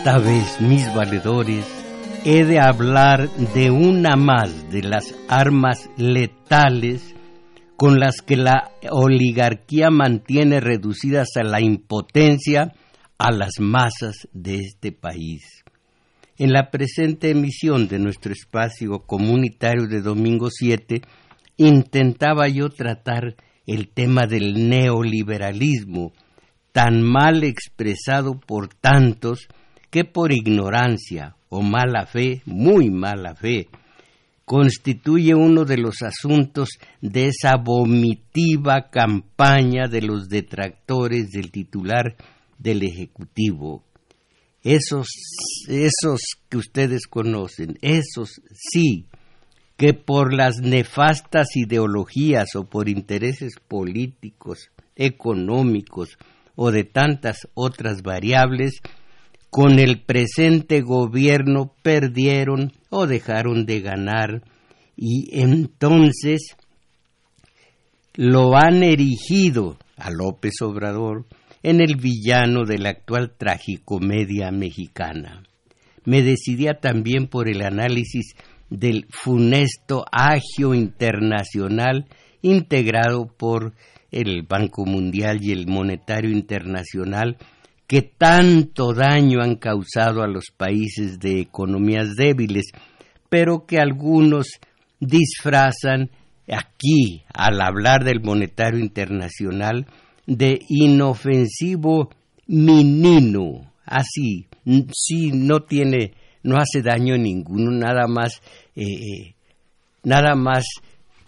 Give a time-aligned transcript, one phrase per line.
[0.00, 1.66] Esta vez, mis valedores,
[2.24, 7.14] he de hablar de una más de las armas letales
[7.76, 12.72] con las que la oligarquía mantiene reducidas a la impotencia
[13.18, 15.64] a las masas de este país.
[16.38, 21.02] En la presente emisión de nuestro espacio comunitario de domingo 7,
[21.58, 23.36] intentaba yo tratar
[23.66, 26.14] el tema del neoliberalismo,
[26.72, 29.46] tan mal expresado por tantos
[29.90, 33.68] que por ignorancia o mala fe, muy mala fe,
[34.44, 42.16] constituye uno de los asuntos de esa vomitiva campaña de los detractores del titular
[42.58, 43.84] del Ejecutivo.
[44.62, 45.08] Esos,
[45.68, 49.06] esos que ustedes conocen, esos sí,
[49.76, 56.18] que por las nefastas ideologías o por intereses políticos, económicos
[56.54, 58.80] o de tantas otras variables,
[59.50, 64.42] con el presente gobierno perdieron o dejaron de ganar
[64.96, 66.56] y entonces
[68.14, 71.26] lo han erigido a López Obrador
[71.62, 75.42] en el villano de la actual tragicomedia mexicana.
[76.04, 78.34] Me decidía también por el análisis
[78.70, 82.06] del funesto agio internacional
[82.40, 83.74] integrado por
[84.10, 87.36] el Banco Mundial y el Monetario Internacional
[87.90, 92.66] que tanto daño han causado a los países de economías débiles,
[93.28, 94.46] pero que algunos
[95.00, 96.08] disfrazan
[96.48, 99.88] aquí, al hablar del monetario internacional,
[100.24, 102.10] de inofensivo
[102.46, 104.46] menino, así,
[104.92, 106.12] sí, no tiene,
[106.44, 108.40] no hace daño ninguno, nada más,
[108.76, 109.34] eh, eh,
[110.04, 110.64] nada más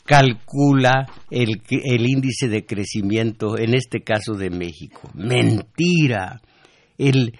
[0.04, 5.10] calcula el, el índice de crecimiento, en este caso de México.
[5.14, 6.40] Mentira
[6.98, 7.32] el,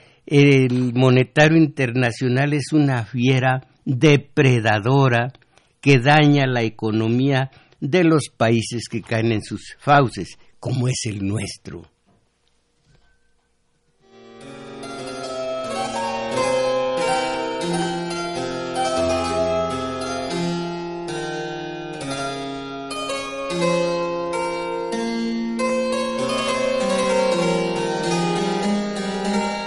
[0.94, 5.32] monetario internacional es una fiera depredadora
[5.80, 11.26] que daña la economía de los países que caen en sus fauces, como es el
[11.26, 11.91] nuestro.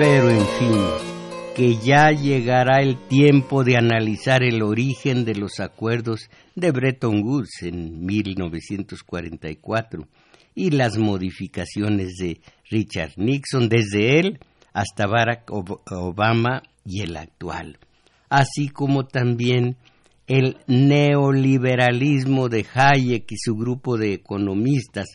[0.08, 0.82] Pero en fin,
[1.56, 7.64] que ya llegará el tiempo de analizar el origen de los acuerdos de Bretton Woods
[7.64, 10.08] en 1944
[10.54, 12.40] y las modificaciones de
[12.70, 14.40] Richard Nixon desde él
[14.74, 17.80] hasta Barack Obama y el actual,
[18.30, 19.76] así como también
[20.28, 25.08] el neoliberalismo de Hayek y su grupo de economistas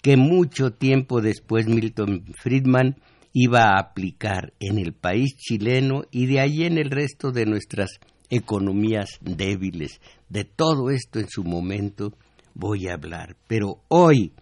[0.00, 2.96] que mucho tiempo después Milton Friedman
[3.32, 8.00] iba a aplicar en el país chileno y de ahí en el resto de nuestras
[8.28, 10.00] economías débiles.
[10.28, 12.12] De todo esto en su momento
[12.54, 13.36] voy a hablar.
[13.46, 14.32] Pero hoy,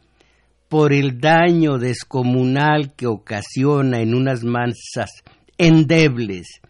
[0.68, 5.10] por el daño descomunal que ocasiona en unas masas
[5.56, 6.60] endebles,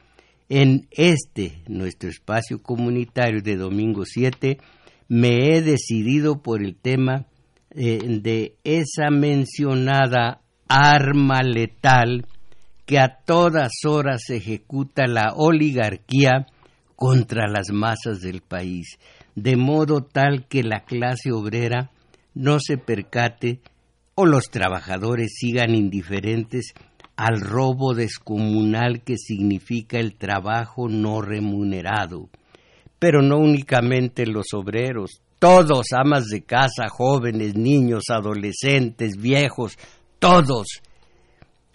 [0.48, 4.58] en este nuestro espacio comunitario de domingo 7,
[5.08, 7.26] me he decidido por el tema
[7.70, 12.26] eh, de esa mencionada arma letal
[12.86, 16.46] que a todas horas ejecuta la oligarquía
[16.96, 18.98] contra las masas del país,
[19.34, 21.90] de modo tal que la clase obrera
[22.34, 23.60] no se percate
[24.14, 26.72] o los trabajadores sigan indiferentes
[27.16, 32.28] al robo descomunal que significa el trabajo no remunerado.
[32.98, 39.78] Pero no únicamente los obreros, todos, amas de casa, jóvenes, niños, adolescentes, viejos,
[40.18, 40.66] todos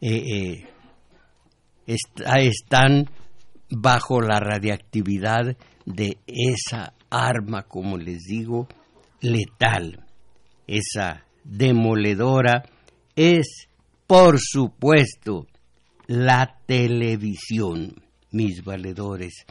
[0.02, 0.66] eh,
[1.88, 1.98] eh,
[2.38, 3.10] están
[3.70, 8.68] bajo la radiactividad de esa arma, como les digo,
[9.22, 10.06] letal,
[10.68, 12.64] esa demoledora,
[13.16, 13.68] es,
[14.08, 15.48] por supuesto,
[16.08, 19.46] la televisión, mis valedores.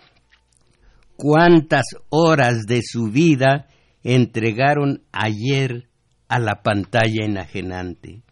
[1.16, 3.68] ¿Cuántas horas de su vida
[4.02, 5.88] entregaron ayer
[6.28, 8.22] a la pantalla enajenante?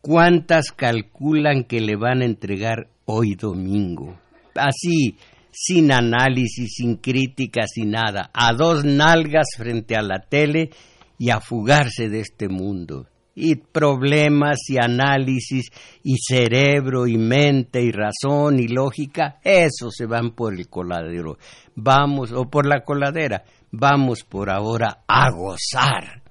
[0.00, 4.18] ¿Cuántas calculan que le van a entregar hoy domingo?
[4.54, 5.18] Así,
[5.52, 10.70] sin análisis, sin crítica, sin nada, a dos nalgas frente a la tele
[11.18, 13.08] y a fugarse de este mundo.
[13.34, 15.66] Y problemas y análisis
[16.02, 21.36] y cerebro y mente y razón y lógica, eso se van por el coladero.
[21.74, 26.22] Vamos, o por la coladera, vamos por ahora a gozar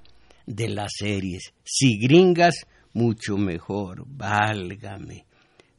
[0.47, 1.53] de las series.
[1.63, 5.25] Si gringas, mucho mejor, válgame.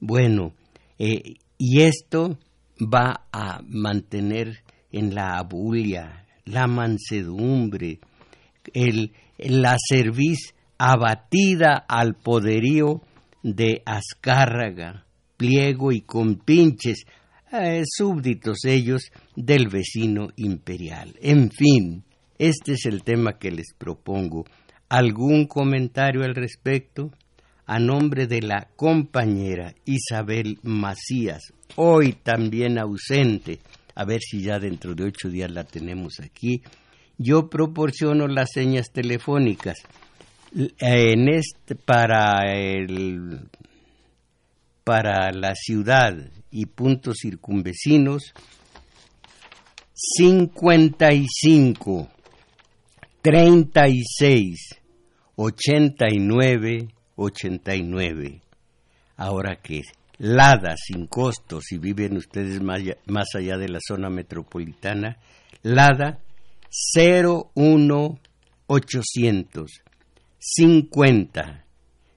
[0.00, 0.54] Bueno,
[0.98, 2.38] eh, y esto
[2.80, 8.00] va a mantener en la abulia, la mansedumbre,
[8.72, 13.02] el, la cerviz abatida al poderío
[13.42, 17.04] de Azcárraga, pliego y compinches,
[17.52, 21.14] eh, súbditos ellos del vecino imperial.
[21.20, 22.04] En fin,
[22.38, 24.44] este es el tema que les propongo.
[24.90, 27.10] ¿Algún comentario al respecto?
[27.66, 33.60] A nombre de la compañera Isabel Macías, hoy también ausente,
[33.94, 36.62] a ver si ya dentro de ocho días la tenemos aquí,
[37.16, 39.76] yo proporciono las señas telefónicas
[40.80, 43.48] en este, para, el,
[44.82, 46.16] para la ciudad
[46.50, 48.34] y puntos circunvecinos
[49.94, 52.08] 55
[53.22, 54.79] 36
[55.42, 58.42] 89 89.
[59.16, 59.80] Ahora que
[60.18, 65.16] Lada sin costos, si viven ustedes más, más allá de la zona metropolitana,
[65.62, 66.18] Lada
[66.94, 69.70] 01800
[70.38, 71.64] 50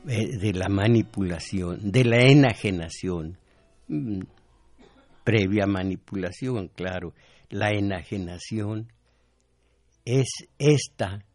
[0.07, 3.38] eh, de la manipulación, de la enajenación,
[3.88, 4.22] mm,
[5.24, 7.13] previa manipulación, claro,
[7.50, 8.92] la enajenación
[10.06, 10.30] es
[10.60, 11.25] esta,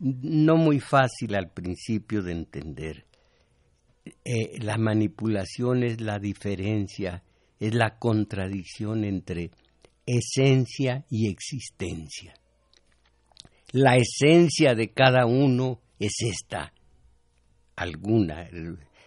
[0.00, 3.04] no muy fácil al principio de entender.
[4.24, 7.22] Eh, la manipulación es la diferencia,
[7.60, 9.50] es la contradicción entre
[10.06, 12.34] esencia y existencia.
[13.72, 16.72] La esencia de cada uno es esta,
[17.76, 18.48] alguna,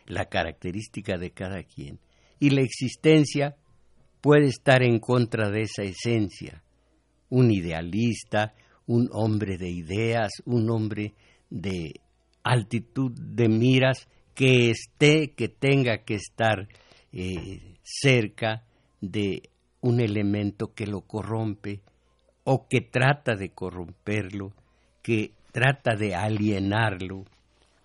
[0.06, 2.00] la característica de cada quien.
[2.40, 3.56] Y la existencia
[4.22, 6.64] puede estar en contra de esa esencia.
[7.30, 8.54] Un idealista,
[8.86, 11.14] un hombre de ideas, un hombre
[11.50, 11.94] de
[12.44, 16.68] altitud de miras que esté, que tenga que estar
[17.12, 18.64] eh, cerca
[19.02, 19.50] de
[19.82, 21.82] un elemento que lo corrompe,
[22.50, 24.54] o que trata de corromperlo,
[25.04, 27.26] que trata de alienarlo,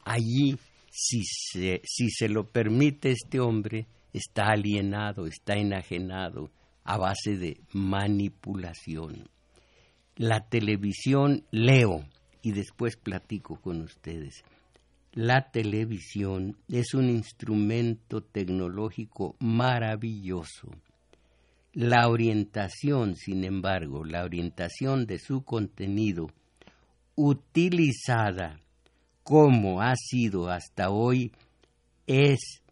[0.05, 0.57] allí,
[0.89, 6.53] si se, si se lo permite este hombre, está alienado, está enajenado
[6.85, 9.29] a base de manipulación.
[10.15, 12.05] La televisión, leo
[12.41, 14.45] y después platico con ustedes.
[15.13, 20.71] La televisión es un instrumento tecnológico maravilloso
[21.73, 26.29] la orientación, sin embargo, la orientación de su contenido
[27.15, 28.61] utilizada
[29.23, 31.33] como ha sido hasta hoy
[32.07, 32.63] es,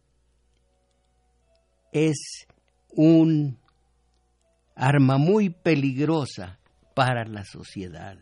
[1.92, 2.46] es
[2.88, 3.58] un
[4.74, 6.58] arma muy peligrosa
[6.94, 8.18] para la sociedad.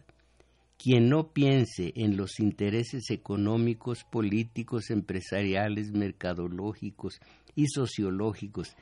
[0.77, 7.19] Quien no piense en los intereses económicos, políticos, empresariales, mercadológicos
[7.57, 8.77] y sociológicos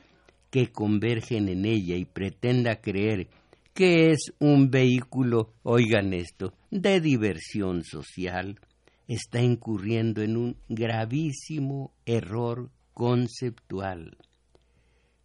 [0.49, 3.27] que convergen en ella y pretenda creer
[3.73, 8.59] que es un vehículo, oigan esto, de diversión social,
[9.07, 14.17] está incurriendo en un gravísimo error conceptual.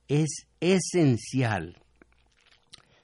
[0.07, 1.79] Es esencial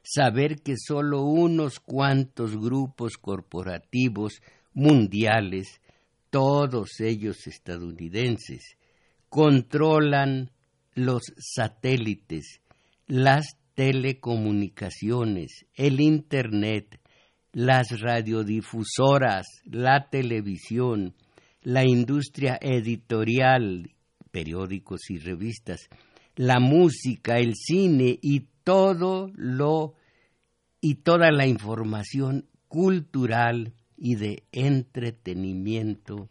[0.02, 4.42] saber que solo unos cuantos grupos corporativos
[4.74, 5.80] mundiales,
[6.30, 8.76] todos ellos estadounidenses,
[9.28, 10.50] controlan
[10.98, 12.60] los satélites,
[13.06, 17.00] las telecomunicaciones, el Internet,
[17.52, 21.14] las radiodifusoras, la televisión,
[21.62, 23.90] la industria editorial,
[24.30, 25.88] periódicos y revistas,
[26.36, 29.94] la música, el cine y todo lo
[30.80, 36.28] y toda la información cultural y de entretenimiento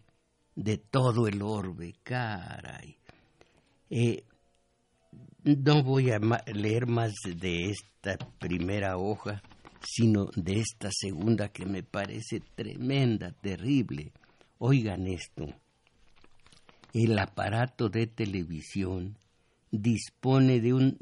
[0.56, 2.98] de todo el orbe, caray.
[3.90, 4.24] Eh,
[5.56, 9.42] no voy a leer más de esta primera hoja,
[9.82, 14.12] sino de esta segunda que me parece tremenda, terrible.
[14.58, 15.46] Oigan esto.
[16.94, 19.18] El aparato de televisión
[19.72, 20.98] dispone de un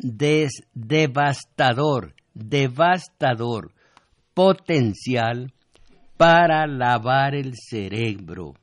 [0.73, 3.73] devastador, devastador
[4.33, 5.53] potencial
[6.17, 8.53] para lavar el cerebro,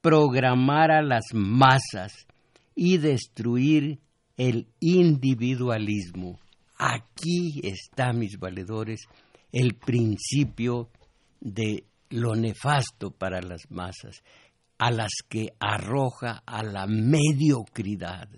[0.00, 2.26] programar a las masas
[2.74, 4.00] y destruir
[4.36, 6.40] el individualismo.
[6.76, 9.02] Aquí está, mis valedores,
[9.52, 10.90] el principio
[11.40, 14.22] de lo nefasto para las masas,
[14.78, 18.28] a las que arroja a la mediocridad.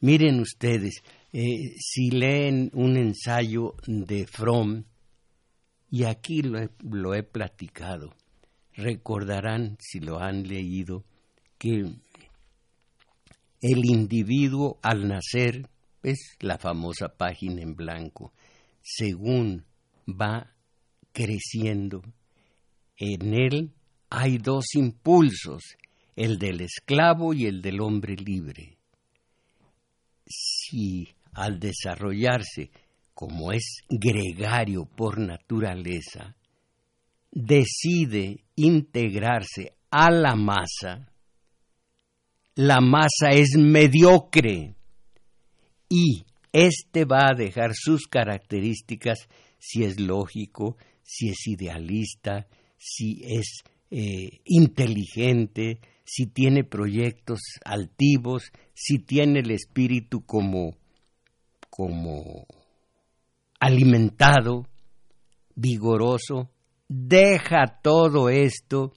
[0.00, 4.84] Miren ustedes, eh, si leen un ensayo de Fromm,
[5.90, 8.14] y aquí lo he, platicado,
[8.74, 11.04] recordarán, si lo han leído,
[11.56, 11.84] que
[13.60, 15.68] el individuo al nacer
[16.02, 18.32] es la famosa página en blanco,
[18.82, 19.64] según
[20.08, 20.52] va
[21.12, 22.02] creciendo,
[22.96, 23.72] en él
[24.10, 25.62] hay dos impulsos,
[26.16, 28.76] el del esclavo y el del hombre libre.
[30.26, 32.70] Si al desarrollarse
[33.14, 36.36] como es gregario por naturaleza,
[37.30, 41.10] decide integrarse a la masa,
[42.58, 44.74] la masa es mediocre
[45.88, 49.28] y éste va a dejar sus características
[49.60, 53.62] si es lógico, si es idealista, si es
[53.92, 60.74] eh, inteligente, si tiene proyectos altivos, si tiene el espíritu como,
[61.70, 62.44] como
[63.60, 64.66] alimentado,
[65.54, 66.50] vigoroso,
[66.88, 68.94] deja todo esto,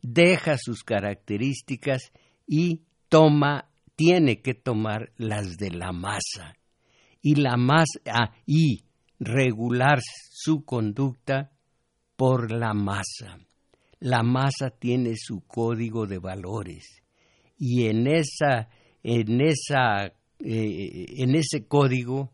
[0.00, 2.10] deja sus características
[2.46, 2.80] y
[3.14, 6.56] toma, tiene que tomar las de la masa.
[7.22, 8.86] Y la masa, ah, y
[9.20, 11.52] regular su conducta
[12.16, 13.38] por la masa.
[14.00, 17.04] La masa tiene su código de valores.
[17.56, 18.68] Y en esa
[19.04, 22.32] en esa eh, en ese código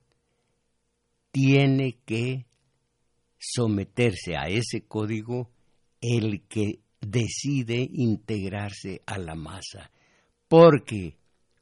[1.31, 2.47] tiene que
[3.39, 5.51] someterse a ese código
[6.01, 9.91] el que decide integrarse a la masa
[10.51, 11.17] porque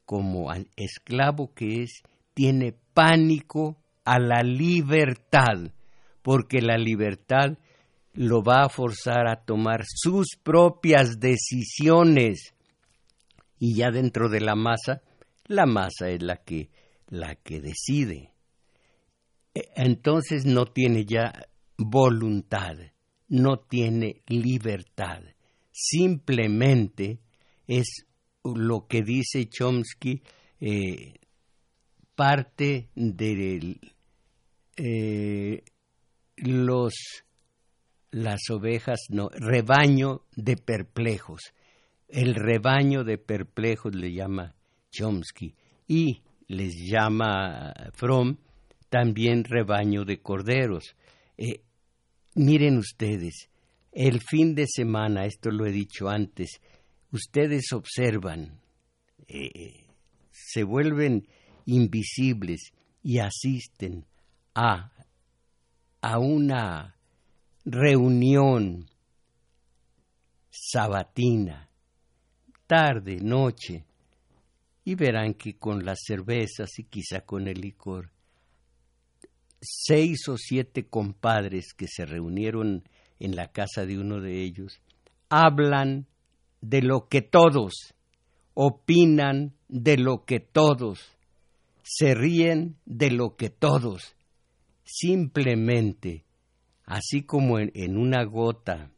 [0.06, 2.02] como esclavo que es
[2.32, 3.76] tiene pánico
[4.06, 5.70] a la libertad
[6.22, 7.58] porque la libertad
[8.14, 12.54] lo va a forzar a tomar sus propias decisiones.
[13.58, 15.02] Y ya dentro de la masa,
[15.46, 16.70] la masa es la que,
[17.08, 18.32] la que decide.
[19.54, 21.32] E, entonces no tiene ya
[21.76, 22.76] voluntad,
[23.28, 25.22] no tiene libertad.
[25.72, 27.20] Simplemente
[27.66, 28.06] es
[28.44, 30.22] lo que dice Chomsky,
[30.60, 31.14] eh,
[32.14, 33.78] parte de
[34.76, 35.62] eh,
[36.36, 36.94] los
[38.10, 41.52] las ovejas, no, rebaño de perplejos.
[42.08, 44.54] El rebaño de perplejos le llama
[44.90, 45.54] Chomsky
[45.86, 48.38] y les llama Fromm
[48.88, 50.96] también rebaño de corderos.
[51.36, 51.60] Eh,
[52.34, 53.50] miren ustedes,
[53.92, 56.60] el fin de semana, esto lo he dicho antes,
[57.12, 58.60] ustedes observan,
[59.26, 59.86] eh,
[60.30, 61.26] se vuelven
[61.66, 62.72] invisibles
[63.02, 64.06] y asisten
[64.54, 64.92] a,
[66.00, 66.96] a una
[67.64, 68.86] reunión
[70.50, 71.68] sabatina,
[72.66, 73.84] tarde, noche,
[74.84, 78.10] y verán que con las cervezas y quizá con el licor,
[79.60, 82.88] seis o siete compadres que se reunieron
[83.18, 84.80] en la casa de uno de ellos,
[85.28, 86.06] hablan
[86.60, 87.94] de lo que todos,
[88.54, 91.16] opinan de lo que todos,
[91.82, 94.14] se ríen de lo que todos,
[94.84, 96.24] simplemente
[96.88, 98.90] Así como en, una gota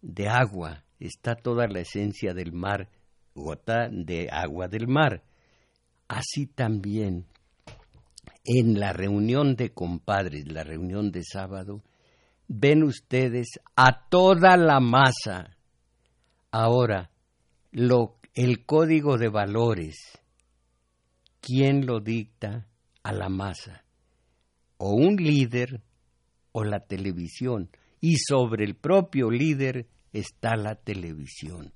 [0.00, 2.88] de agua está toda la esencia del mar,
[3.34, 5.22] gota de agua del mar.
[6.08, 7.26] Así también
[8.46, 11.82] en la reunión de compadres, la reunión de sábado,
[12.48, 15.58] ven ustedes a toda la masa.
[16.54, 17.10] Ahora,
[17.70, 19.96] lo, el código de valores,
[21.40, 22.66] ¿quién lo dicta
[23.02, 23.84] a la masa?
[24.76, 25.80] O un líder
[26.52, 27.70] o la televisión.
[28.02, 31.72] Y sobre el propio líder está la televisión.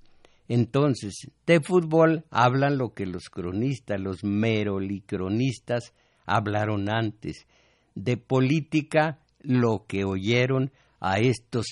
[0.47, 5.95] Entonces, de fútbol hablan lo que los cronistas, los merolicronistas
[6.26, 7.47] hablaron antes.
[7.95, 11.66] De política, lo que oyeron a estos,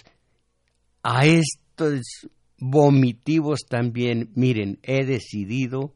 [1.02, 2.00] a estos
[2.58, 4.30] vomitivos también.
[4.34, 5.94] Miren, he decidido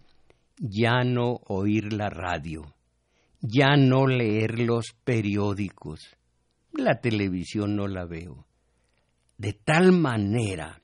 [0.58, 2.74] ya no oír la radio,
[3.40, 6.16] ya no leer los periódicos,
[6.72, 8.46] la televisión no la veo.
[9.36, 10.80] De tal manera,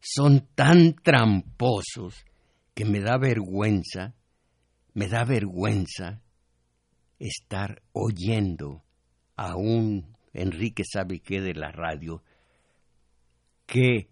[0.00, 2.24] son tan tramposos
[2.74, 4.14] que me da vergüenza,
[4.94, 6.22] me da vergüenza
[7.18, 8.82] estar oyendo
[9.36, 12.22] a un Enrique sabe qué de la radio
[13.66, 14.08] que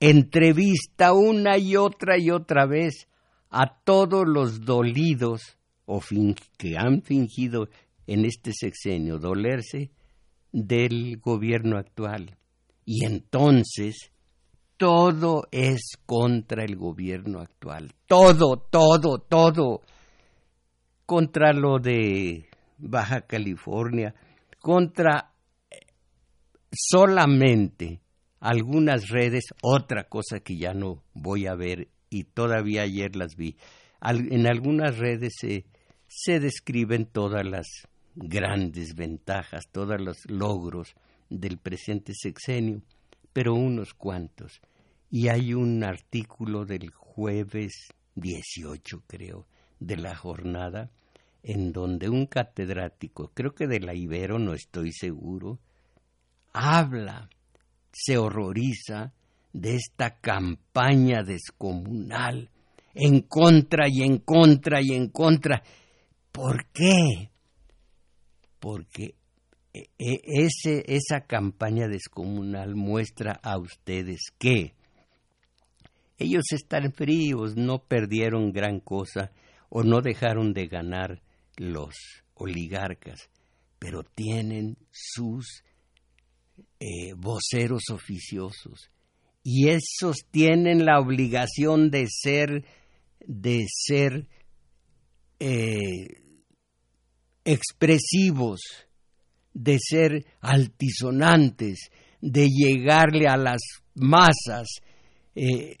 [0.00, 3.08] entrevista una y otra y otra vez
[3.50, 6.00] a todos los dolidos o
[6.58, 7.68] que han fingido
[8.06, 9.90] en este sexenio dolerse
[10.52, 12.36] del gobierno actual.
[12.84, 14.12] Y entonces
[14.76, 17.92] todo es contra el gobierno actual.
[18.06, 19.82] Todo, todo, todo.
[21.04, 24.14] Contra lo de Baja California,
[24.60, 25.32] contra
[26.70, 28.00] solamente
[28.40, 33.56] algunas redes, otra cosa que ya no voy a ver y todavía ayer las vi.
[34.00, 35.64] en algunas redes se,
[36.06, 37.66] se describen todas las
[38.14, 40.94] grandes ventajas, todos los logros
[41.28, 42.82] del presente sexenio,
[43.32, 44.60] pero unos cuantos.
[45.10, 49.46] Y hay un artículo del jueves 18, creo,
[49.80, 50.90] de la jornada,
[51.42, 55.60] en donde un catedrático, creo que de la Ibero, no estoy seguro,
[56.52, 57.28] habla
[58.00, 59.12] se horroriza
[59.52, 62.48] de esta campaña descomunal
[62.94, 65.64] en contra y en contra y en contra.
[66.30, 67.30] ¿Por qué?
[68.60, 69.16] Porque
[69.74, 74.74] e, e, ese, esa campaña descomunal muestra a ustedes que
[76.18, 79.32] ellos están fríos, no perdieron gran cosa
[79.68, 81.20] o no dejaron de ganar
[81.56, 81.96] los
[82.34, 83.28] oligarcas,
[83.80, 85.64] pero tienen sus
[86.80, 88.90] eh, voceros oficiosos
[89.42, 92.64] y esos tienen la obligación de ser
[93.28, 94.26] de ser
[95.38, 96.22] eh,
[97.44, 98.60] expresivos,
[99.52, 103.60] de ser altisonantes, de llegarle a las
[103.94, 104.68] masas.
[105.34, 105.76] Eh,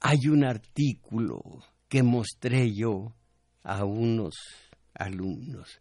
[0.00, 1.42] hay un artículo
[1.88, 3.14] que mostré yo
[3.62, 4.34] a unos
[4.94, 5.80] alumnos,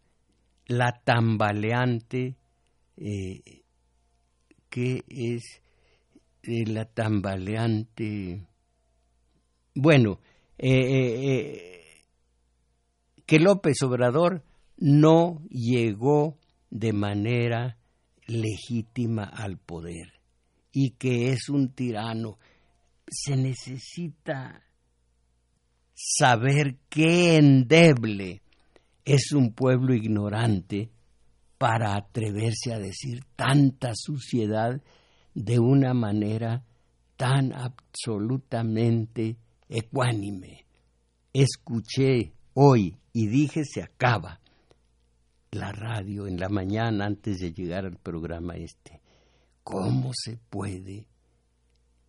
[0.66, 2.36] la tambaleante
[4.76, 5.62] que es
[6.44, 8.46] la tambaleante.
[9.74, 10.20] Bueno,
[10.58, 12.04] eh, eh, eh,
[13.26, 14.44] que López Obrador
[14.76, 16.38] no llegó
[16.70, 17.78] de manera
[18.28, 20.20] legítima al poder
[20.74, 22.38] y que es un tirano.
[23.08, 24.62] Se necesita
[25.94, 28.42] saber qué endeble
[29.06, 30.90] es un pueblo ignorante
[31.58, 34.82] para atreverse a decir tanta suciedad
[35.34, 36.64] de una manera
[37.18, 39.38] tan absolutamente
[39.70, 40.66] ecuánime.
[41.34, 44.40] Escuché hoy y dije se acaba
[45.52, 49.02] la radio en la mañana antes de llegar al programa este.
[49.64, 51.08] ¿Cómo se puede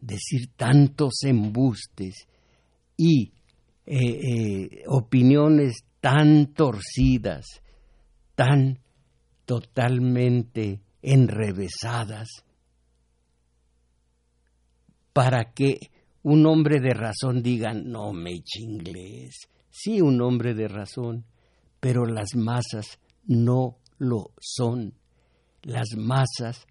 [0.00, 2.26] decir tantos embustes
[2.96, 3.32] y
[3.86, 7.44] eh, eh, opiniones tan torcidas,
[8.34, 8.80] tan
[9.46, 12.28] totalmente enrevesadas
[15.12, 15.90] para que
[16.22, 19.48] un hombre de razón diga, no me inglés.
[19.70, 21.24] Sí, un hombre de razón,
[21.80, 24.94] pero las masas no lo son.
[25.62, 26.66] Las masas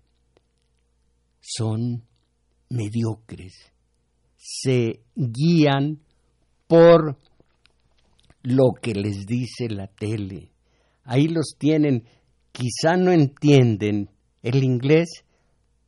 [1.40, 2.04] son
[2.70, 3.54] mediocres.
[4.38, 6.02] Se guían
[6.68, 7.18] por
[8.44, 10.52] lo que les dice la tele.
[11.04, 12.04] Ahí los tienen
[12.56, 14.10] quizá no entienden
[14.42, 15.26] el inglés,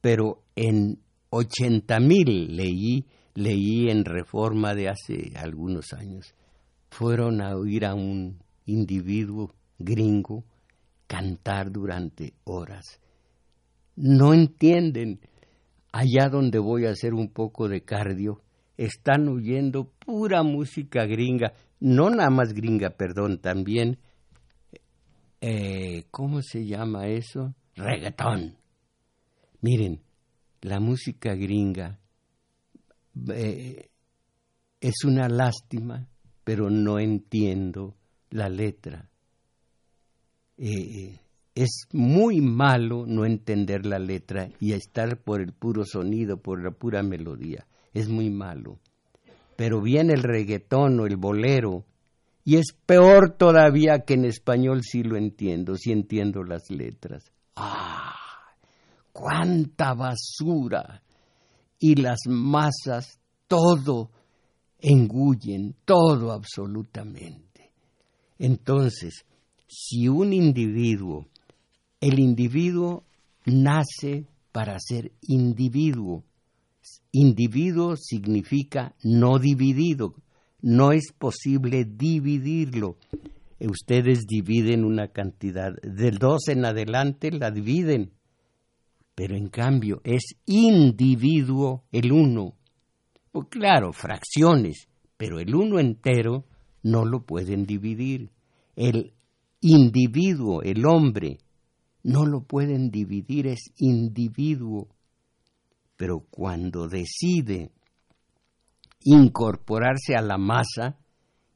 [0.01, 0.99] pero en
[1.29, 6.33] 80 mil leí, leí en reforma de hace algunos años,
[6.89, 10.43] fueron a oír a un individuo gringo
[11.07, 12.99] cantar durante horas.
[13.95, 15.21] No entienden.
[15.93, 18.41] Allá donde voy a hacer un poco de cardio,
[18.75, 23.97] están oyendo pura música gringa, no nada más gringa, perdón, también
[25.41, 27.53] eh, ¿cómo se llama eso?
[27.75, 28.57] Reggaetón.
[29.61, 30.01] Miren,
[30.61, 31.99] la música gringa
[33.33, 33.89] eh,
[34.79, 36.07] es una lástima,
[36.43, 37.95] pero no entiendo
[38.29, 39.09] la letra.
[40.57, 41.19] Eh,
[41.55, 46.71] es muy malo no entender la letra y estar por el puro sonido, por la
[46.71, 47.65] pura melodía.
[47.93, 48.79] Es muy malo.
[49.55, 51.83] Pero viene el reggaetón o el bolero
[52.47, 57.33] y es peor todavía que en español sí lo entiendo, sí entiendo las letras.
[57.57, 58.15] ¡Ah!
[59.11, 61.03] ¡Cuánta basura!
[61.79, 64.09] y las masas todo
[64.79, 67.71] engullen, todo absolutamente.
[68.39, 69.25] Entonces,
[69.67, 71.27] si un individuo,
[71.99, 73.03] el individuo
[73.45, 76.23] nace para ser individuo,
[77.11, 80.15] individuo significa no dividido,
[80.67, 82.97] no es posible dividirlo.
[83.57, 88.11] Ustedes dividen una cantidad, del dos en adelante la dividen,
[89.15, 92.57] pero en cambio es individuo el uno.
[93.31, 96.43] Pues claro, fracciones, pero el uno entero
[96.83, 98.29] no lo pueden dividir.
[98.75, 99.13] El
[99.61, 101.37] individuo, el hombre,
[102.03, 104.89] no lo pueden dividir, es individuo.
[105.95, 107.71] Pero cuando decide
[109.09, 110.97] incorporarse a la masa,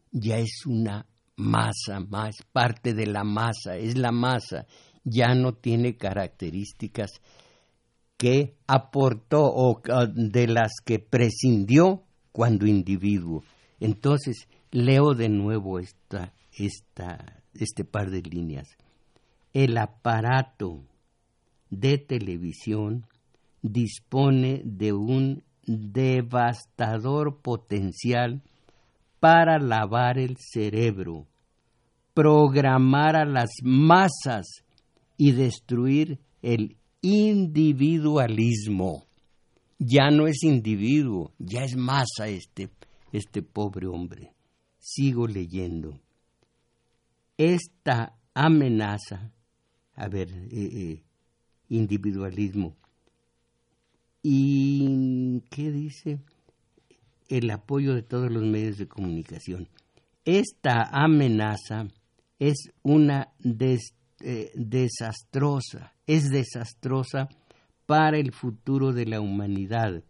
[0.10, 4.68] ya es una masa más, parte de la masa, es la masa,
[5.04, 7.12] ya no tiene características
[8.16, 9.82] que aportó o
[10.14, 13.44] de las que prescindió cuando individuo.
[13.82, 18.78] Entonces, leo de nuevo esta, esta, este par de líneas.
[19.52, 20.86] El aparato
[21.70, 23.08] de televisión
[23.62, 25.44] dispone de un
[25.92, 28.42] devastador potencial
[29.20, 31.28] para lavar el cerebro,
[32.14, 34.64] programar a las masas
[35.18, 39.06] y destruir el individualismo.
[39.78, 42.70] Ya no es individuo, ya es masa este,
[43.12, 44.32] este pobre hombre.
[44.80, 46.00] Sigo leyendo.
[47.38, 49.32] Esta amenaza,
[49.96, 51.04] a ver, eh, eh,
[51.70, 52.76] individualismo,
[54.24, 56.20] y ¿qué dice?
[57.28, 59.70] El apoyo de todos los medios de comunicación.
[60.26, 61.88] Esta amenaza
[62.38, 67.30] es una eh, desastrosa, es desastrosa
[67.86, 70.04] para el futuro de la humanidad,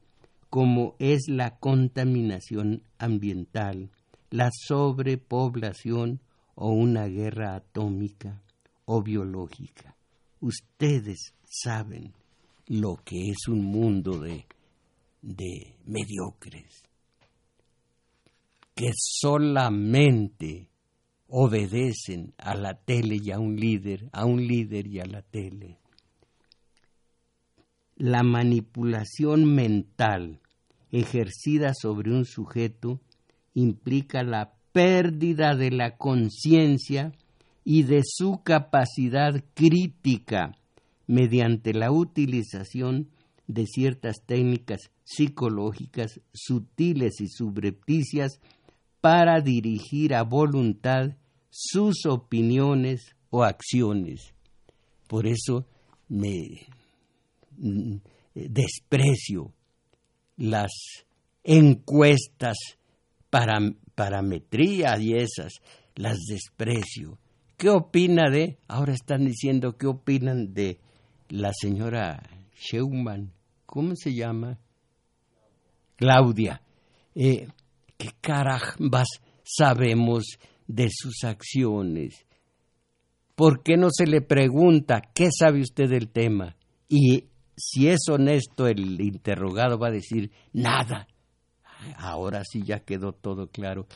[0.49, 3.89] como es la contaminación ambiental,
[4.29, 6.19] la sobrepoblación
[6.55, 8.41] o una guerra atómica
[8.85, 9.95] o biológica.
[10.41, 12.13] Ustedes saben
[12.67, 14.45] lo que es un mundo de,
[15.21, 16.83] de mediocres,
[18.75, 20.67] que solamente
[21.27, 25.77] obedecen a la tele y a un líder, a un líder y a la tele.
[27.95, 30.39] La manipulación mental
[30.91, 32.99] ejercida sobre un sujeto
[33.53, 37.13] implica la pérdida de la conciencia
[37.63, 40.57] y de su capacidad crítica
[41.11, 43.09] mediante la utilización
[43.45, 48.39] de ciertas técnicas psicológicas sutiles y subrepticias
[49.01, 51.17] para dirigir a voluntad
[51.49, 54.33] sus opiniones o acciones.
[55.07, 55.65] Por eso
[56.07, 56.65] me
[57.57, 57.95] mm,
[58.33, 59.51] desprecio
[60.37, 60.71] las
[61.43, 62.55] encuestas
[63.29, 63.59] para
[63.95, 65.55] parametría y esas,
[65.93, 67.17] las desprecio.
[67.57, 68.59] ¿Qué opina de?
[68.69, 70.79] Ahora están diciendo qué opinan de
[71.31, 72.21] la señora
[72.55, 73.31] Scheumann,
[73.65, 74.59] ¿cómo se llama?
[75.95, 76.61] Claudia.
[77.15, 77.47] Eh,
[77.97, 79.07] ¿Qué carambas
[79.43, 82.25] sabemos de sus acciones?
[83.35, 86.55] ¿Por qué no se le pregunta qué sabe usted del tema?
[86.89, 91.07] Y si es honesto, el interrogado va a decir nada.
[91.97, 93.87] Ahora sí ya quedó todo claro.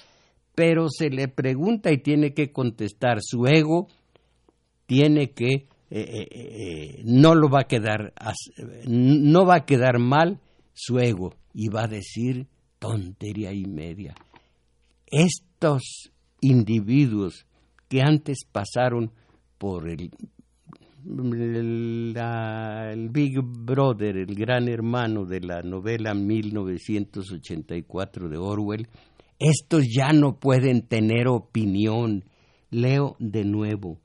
[0.55, 3.17] Pero se le pregunta y tiene que contestar.
[3.21, 3.87] Su ego
[4.85, 8.11] tiene que eh, eh, eh, no lo va a quedar
[8.87, 10.41] no va a quedar mal
[10.73, 12.47] su ego y va a decir
[12.79, 14.15] tontería y media.
[15.05, 17.45] Estos individuos
[17.87, 19.11] que antes pasaron
[19.57, 20.11] por el,
[21.05, 22.13] el
[23.11, 28.87] Big Brother, el gran hermano de la novela 1984 de Orwell,
[29.39, 32.25] estos ya no pueden tener opinión.
[32.71, 33.99] Leo de nuevo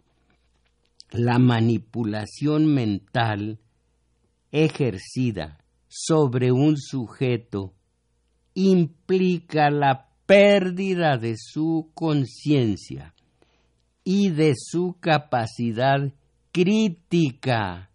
[1.12, 3.58] la manipulación mental
[4.52, 7.74] ejercida sobre un sujeto
[8.54, 13.14] implica la pérdida de su conciencia
[14.04, 16.12] y de su capacidad
[16.52, 17.90] crítica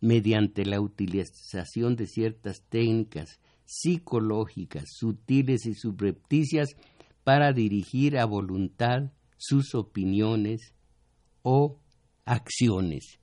[0.00, 6.76] mediante la utilización de ciertas técnicas psicológicas sutiles y subrepticias
[7.24, 10.74] para dirigir a voluntad sus opiniones
[11.42, 11.80] o
[12.24, 13.18] acciones.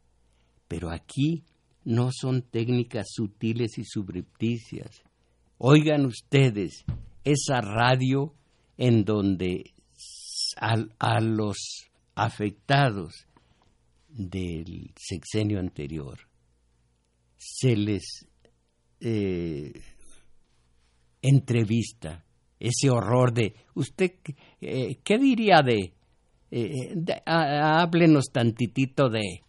[0.68, 1.44] Pero aquí
[1.84, 5.04] no son técnicas sutiles y subrepticias.
[5.58, 6.86] Oigan ustedes
[7.24, 8.34] esa radio
[8.78, 9.74] en donde
[10.58, 11.58] a, los
[12.16, 13.28] afectados
[14.10, 16.20] del sexenio anterior
[17.38, 18.28] se les
[19.00, 19.72] eh,
[21.22, 22.26] entrevista,
[22.60, 24.14] ese horror de, ¿usted
[24.62, 25.94] eh, qué diría de,
[26.52, 26.94] eh,
[27.26, 29.42] háblenos tantitito de,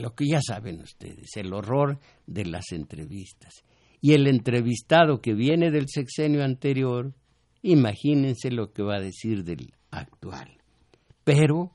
[0.00, 3.64] lo que ya saben ustedes, el horror de las entrevistas.
[4.00, 7.12] Y el entrevistado que viene del sexenio anterior,
[7.62, 10.56] imagínense lo que va a decir del actual.
[11.24, 11.72] Pero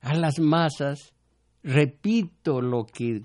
[0.00, 1.14] a las masas,
[1.62, 3.22] repito lo que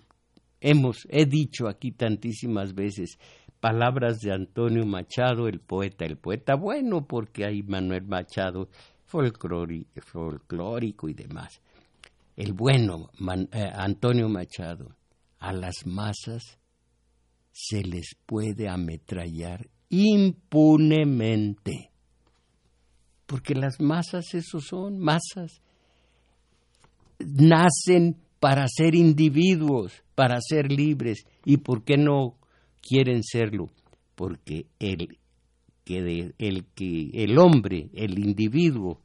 [0.61, 3.19] hemos, he dicho aquí tantísimas veces,
[3.59, 8.69] palabras de Antonio Machado, el poeta, el poeta bueno, porque hay Manuel Machado
[10.01, 11.61] folclórico y demás.
[12.35, 13.09] El bueno
[13.51, 14.95] eh, Antonio Machado,
[15.39, 16.59] a las masas
[17.51, 21.91] se les puede ametrallar impunemente.
[23.25, 25.61] Porque las masas, eso son masas,
[27.19, 31.25] nacen para ser individuos, para ser libres.
[31.45, 32.37] ¿Y por qué no
[32.81, 33.69] quieren serlo?
[34.15, 35.17] Porque el
[35.85, 38.99] que, el, que el hombre, el individuo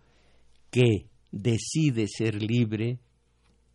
[0.71, 2.99] que decide ser libre,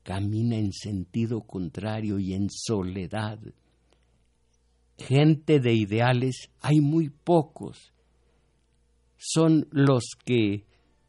[0.04, 3.40] camina en sentido contrario y en soledad
[4.98, 7.94] gente de ideales hay muy pocos.
[9.18, 10.66] Son los que,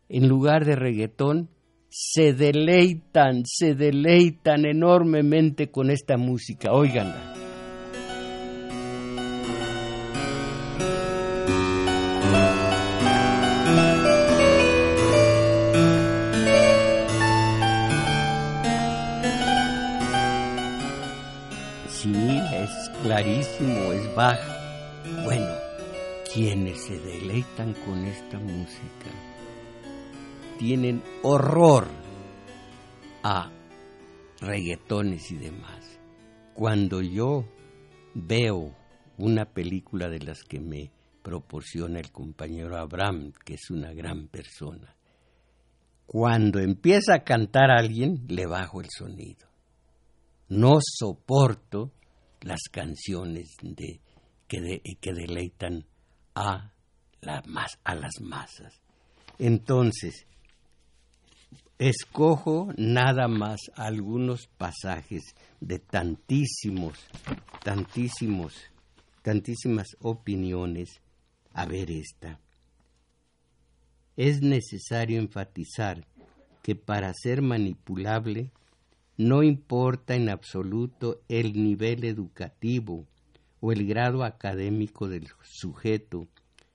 [0.09, 1.51] en lugar de reggaetón,
[1.89, 6.73] se deleitan, se deleitan enormemente con esta música.
[6.73, 7.46] Óiganla.
[23.07, 25.01] Clarísimo, es baja.
[25.25, 25.55] Bueno,
[26.33, 29.11] quienes se deleitan con esta música
[30.59, 31.87] tienen horror
[33.23, 33.49] a
[34.41, 36.01] reggaetones y demás.
[36.53, 37.45] Cuando yo
[38.15, 38.75] veo
[39.19, 40.91] una película de las que me
[41.23, 44.97] proporciona el compañero Abraham, que es una gran persona,
[46.07, 49.47] cuando empieza a cantar alguien, le bajo el sonido.
[50.49, 51.93] No soporto
[52.41, 54.01] las canciones de,
[54.49, 55.85] que, deleitan
[56.35, 56.73] a,
[57.21, 57.43] la,
[57.85, 58.81] a las masas.
[59.39, 60.27] Entonces,
[61.79, 66.99] escojo nada más algunos pasajes de tantísimos,
[67.63, 68.55] tantísimos,
[69.23, 71.01] tantísimas opiniones.
[71.53, 72.39] A ver esta.
[74.15, 76.07] Es necesario enfatizar
[76.63, 78.51] que para ser manipulable
[79.17, 83.07] no importa en absoluto el nivel educativo
[83.61, 86.29] o el grado académico del sujeto,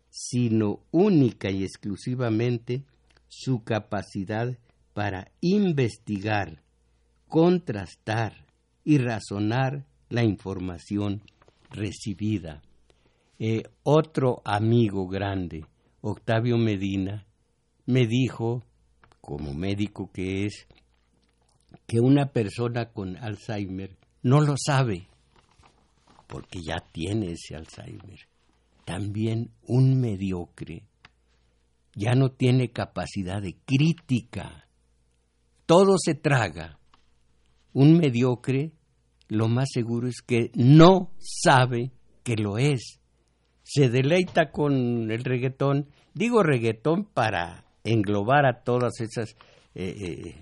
[0.09, 2.83] sino única y exclusivamente
[3.27, 4.57] su capacidad
[4.93, 6.61] para investigar,
[7.27, 8.45] contrastar
[8.83, 11.21] y razonar la información
[11.69, 12.61] recibida.
[13.39, 15.65] Eh, otro amigo grande,
[16.01, 17.25] Octavio Medina,
[17.85, 18.63] me dijo,
[19.21, 20.67] como médico que es,
[21.87, 25.07] que una persona con Alzheimer no lo sabe,
[26.27, 28.19] porque ya tiene ese Alzheimer.
[28.85, 30.83] También un mediocre
[31.95, 34.67] ya no tiene capacidad de crítica.
[35.65, 36.79] Todo se traga.
[37.73, 38.71] Un mediocre,
[39.27, 41.91] lo más seguro es que no sabe
[42.23, 42.99] que lo es.
[43.63, 45.89] Se deleita con el reggaetón.
[46.13, 49.35] Digo reggaetón para englobar a todas esas
[49.73, 50.35] eh, eh,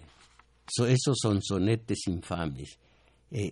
[0.88, 2.80] esos son sonetes infames.
[3.32, 3.52] Eh,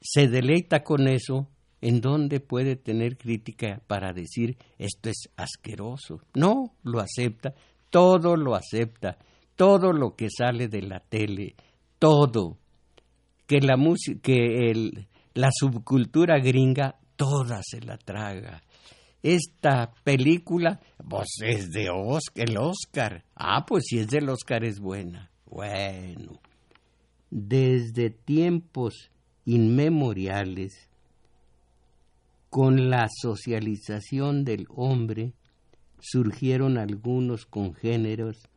[0.00, 1.48] se deleita con eso,
[1.80, 6.20] ¿en dónde puede tener crítica para decir esto es asqueroso?
[6.34, 7.54] No, lo acepta,
[7.90, 9.18] todo lo acepta,
[9.56, 11.54] todo lo que sale de la tele,
[11.98, 12.58] todo.
[13.46, 18.62] Que la música, que el, la subcultura gringa, toda se la traga.
[19.22, 23.24] Esta película, pues es de Oscar, el Oscar.
[23.34, 25.30] Ah, pues si es del Oscar es buena.
[25.50, 26.40] Bueno,
[27.30, 29.10] desde tiempos
[29.44, 30.88] inmemoriales,
[32.50, 35.32] con la socialización del hombre,
[36.00, 38.48] surgieron algunos congéneros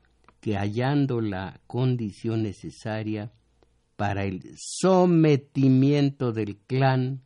[0.41, 3.32] que hallando la condición necesaria
[3.95, 7.21] para el sometimiento del clan,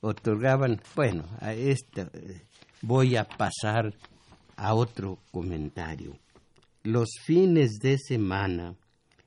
[0.00, 2.10] otorgaban, bueno, a esta
[2.80, 3.94] voy a pasar
[4.56, 6.16] a otro comentario.
[6.82, 8.74] Los fines de semana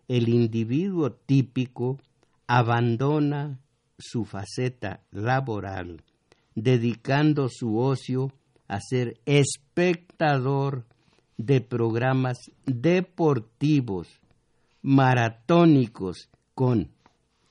[0.07, 1.99] el individuo típico
[2.47, 3.59] abandona
[3.99, 6.01] su faceta laboral,
[6.55, 8.31] dedicando su ocio
[8.67, 10.83] a ser espectador
[11.37, 14.07] de programas deportivos,
[14.81, 16.89] maratónicos, con,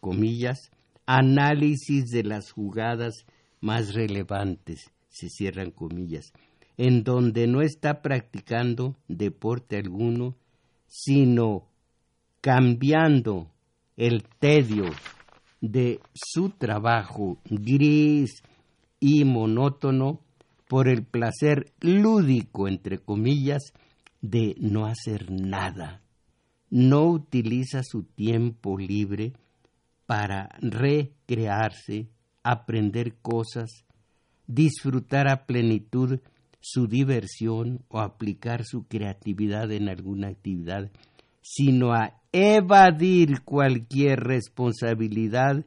[0.01, 0.73] comillas,
[1.07, 3.25] análisis de las jugadas
[3.61, 4.91] más relevantes.
[5.11, 6.33] se cierran comillas,
[6.83, 10.35] en donde no está practicando deporte alguno,
[10.89, 11.69] sino
[12.41, 13.53] cambiando
[13.97, 14.87] el tedio
[15.61, 18.43] de su trabajo gris
[18.99, 20.19] y monótono
[20.67, 23.63] por el placer lúdico, entre comillas,
[24.21, 26.03] de no hacer nada.
[26.69, 29.35] No utiliza su tiempo libre
[30.05, 32.09] para recrearse,
[32.43, 33.85] aprender cosas,
[34.49, 36.19] disfrutar a plenitud
[36.63, 40.91] su diversión o aplicar su creatividad en alguna actividad,
[41.43, 45.67] sino a evadir cualquier responsabilidad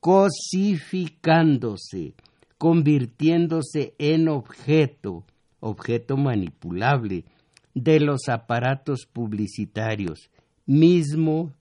[0.00, 2.14] cosificándose,
[2.56, 5.26] convirtiéndose en objeto,
[5.60, 7.26] objeto manipulable
[7.74, 10.30] de los aparatos publicitarios,
[10.66, 11.52] mismo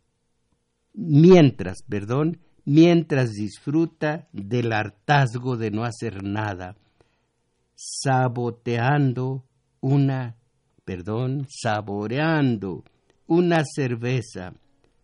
[0.94, 6.78] mientras, perdón, mientras disfruta del hartazgo de no hacer nada,
[7.78, 9.46] saboteando
[9.82, 10.36] una,
[10.84, 12.84] perdón, saboreando
[13.28, 14.54] una cerveza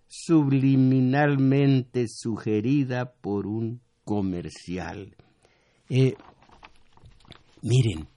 [0.08, 5.16] subliminalmente sugerida por un comercial.
[5.88, 6.16] Eh,
[7.62, 8.08] miren,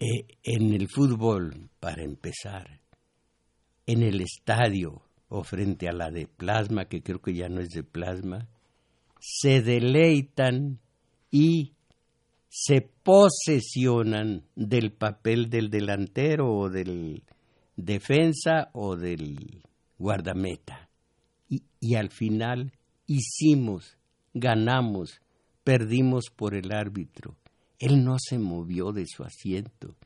[0.00, 2.80] eh, en el fútbol, para empezar,
[3.86, 7.70] en el estadio o frente a la de plasma, que creo que ya no es
[7.70, 8.48] de plasma,
[9.18, 10.78] se deleitan
[11.30, 11.72] y
[12.48, 17.22] se posesionan del papel del delantero o del
[17.76, 19.62] defensa o del
[19.98, 20.88] guardameta.
[21.48, 22.72] Y, y, al final
[23.06, 23.96] hicimos,
[24.34, 25.20] ganamos,
[25.64, 27.36] perdimos por el árbitro.
[27.78, 29.96] Él no se movió de su asiento,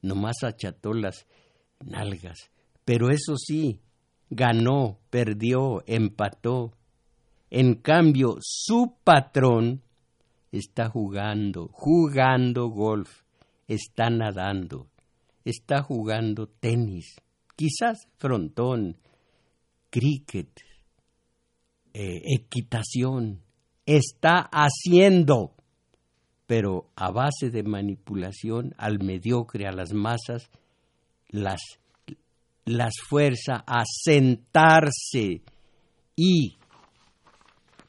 [0.00, 1.26] nomás acható las
[1.84, 2.50] nalgas.
[2.84, 3.80] Pero eso sí,
[4.30, 6.72] ganó, perdió, empató,
[7.50, 9.82] en cambio, su patrón
[10.56, 13.22] está jugando, jugando golf,
[13.68, 14.88] está nadando,
[15.44, 17.16] está jugando tenis,
[17.56, 18.96] quizás frontón,
[19.90, 20.50] cricket,
[21.94, 23.42] eh, equitación,
[23.86, 25.54] está haciendo,
[26.46, 30.50] pero a base de manipulación al mediocre, a las masas,
[31.28, 31.60] las,
[32.64, 35.42] las fuerza a sentarse
[36.14, 36.56] y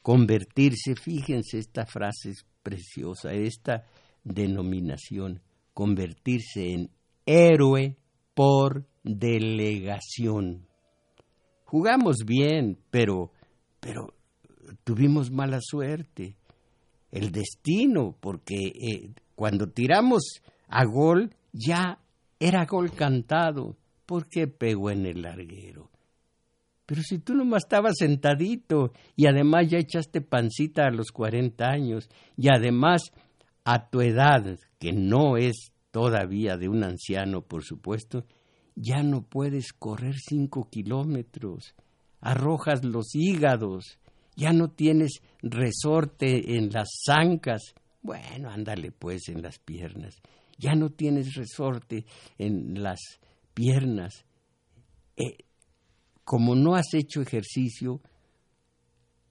[0.02, 3.84] convertirse, fíjense, esta frase es preciosa, esta
[4.24, 5.40] denominación,
[5.74, 6.90] convertirse en
[7.26, 7.96] héroe
[8.34, 10.66] por delegación.
[11.64, 13.32] Jugamos bien, pero,
[13.80, 14.14] pero
[14.84, 16.36] tuvimos mala suerte.
[17.10, 21.98] El destino, porque eh, cuando tiramos a gol ya
[22.38, 23.76] era gol cantado.
[24.06, 25.90] ¿Por qué pegó en el larguero?
[26.88, 32.08] Pero si tú nomás estabas sentadito y además ya echaste pancita a los 40 años
[32.34, 33.12] y además
[33.62, 38.24] a tu edad, que no es todavía de un anciano, por supuesto,
[38.74, 41.74] ya no puedes correr cinco kilómetros,
[42.22, 43.98] arrojas los hígados,
[44.34, 50.22] ya no tienes resorte en las zancas, bueno, ándale pues en las piernas,
[50.56, 52.06] ya no tienes resorte
[52.38, 53.00] en las
[53.52, 54.24] piernas.
[55.18, 55.36] Eh,
[56.28, 58.02] como no has hecho ejercicio,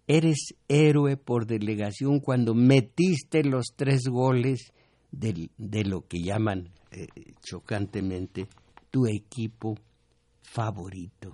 [0.07, 4.73] eres héroe por delegación cuando metiste los tres goles
[5.11, 5.51] de,
[5.85, 7.05] lo que llaman eh,
[7.43, 8.47] chocantemente
[8.89, 9.75] tu equipo
[10.41, 11.33] favorito.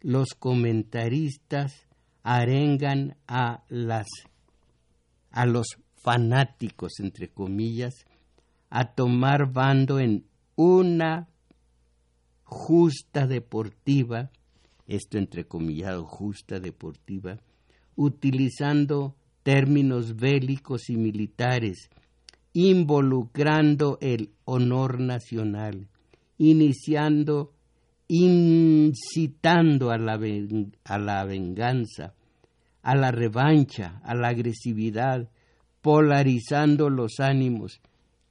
[0.00, 1.88] Los comentaristas
[2.22, 4.06] arengan a las
[5.32, 8.06] a los fanáticos entre comillas
[8.70, 11.28] a tomar bando en una
[12.44, 14.30] justa deportiva
[14.86, 17.38] esto entrecomillado, justa deportiva,
[17.96, 21.90] utilizando términos bélicos y militares,
[22.52, 25.88] involucrando el honor nacional,
[26.38, 27.52] iniciando,
[28.08, 30.18] incitando a la,
[30.84, 32.14] a la venganza,
[32.82, 35.28] a la revancha, a la agresividad,
[35.80, 37.80] polarizando los ánimos,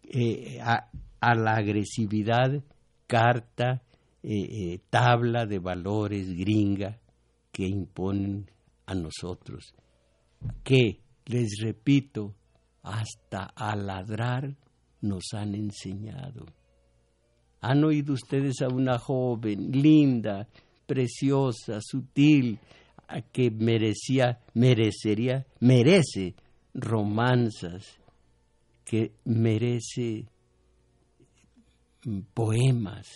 [0.03, 0.89] eh, a,
[1.19, 2.63] a la agresividad,
[3.07, 3.81] carta,
[4.23, 6.99] eh, eh, tabla de valores gringa
[7.51, 8.49] que imponen
[8.85, 9.75] a nosotros,
[10.63, 12.33] que, les repito,
[12.81, 14.55] hasta a ladrar
[15.01, 16.45] nos han enseñado.
[17.61, 20.47] ¿Han oído ustedes a una joven linda,
[20.85, 22.59] preciosa, sutil,
[23.31, 26.35] que merecía, merecería, merece
[26.73, 27.99] romanzas,
[28.85, 30.25] que merece
[32.33, 33.07] poemas,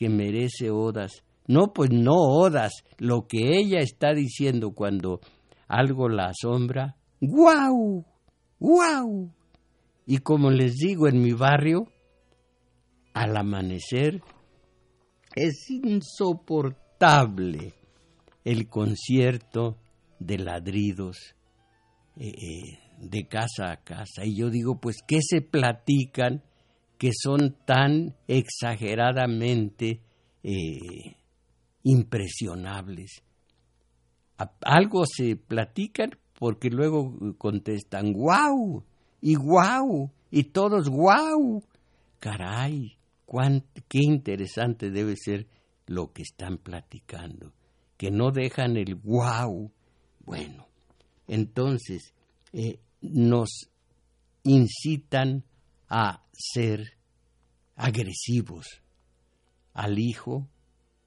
[0.00, 1.22] que merece odas.
[1.46, 5.20] No, pues no odas, lo que ella está diciendo cuando
[5.68, 8.06] algo la asombra, ¡guau!
[8.58, 9.30] ¡guau!
[10.06, 11.86] Y como les digo, en mi barrio,
[13.12, 14.22] al amanecer,
[15.36, 17.74] es insoportable
[18.42, 19.76] el concierto
[20.18, 21.34] de ladridos
[22.16, 24.24] eh, eh, de casa a casa.
[24.24, 26.42] Y yo digo, pues, ¿qué se platican
[27.00, 30.02] que son tan exageradamente
[30.42, 31.16] eh,
[31.82, 33.22] impresionables?
[34.60, 38.84] algo se platican porque luego contestan, ¡guau!
[39.22, 41.62] Y guau, y todos guau.
[42.18, 42.98] Caray,
[43.88, 45.46] qué interesante debe ser
[45.86, 47.54] lo que están platicando,
[47.96, 49.70] que no dejan el guau.
[50.26, 50.68] Bueno,
[51.26, 52.12] entonces
[52.52, 53.70] eh, nos
[54.42, 55.44] incitan
[55.90, 56.96] a ser
[57.76, 58.66] agresivos
[59.74, 60.48] al hijo,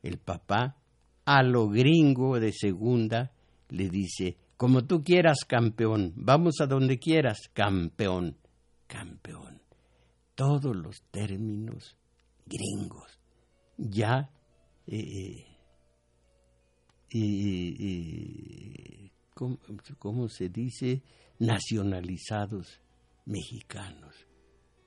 [0.03, 0.77] el papá,
[1.25, 3.31] a lo gringo de segunda,
[3.69, 8.37] le dice, como tú quieras, campeón, vamos a donde quieras, campeón,
[8.87, 9.61] campeón.
[10.35, 11.97] Todos los términos
[12.45, 13.19] gringos
[13.77, 14.29] ya
[14.87, 15.45] eh,
[17.13, 19.11] eh,
[19.99, 21.03] ¿cómo, se dice?
[21.39, 22.79] nacionalizados
[23.25, 24.15] mexicanos.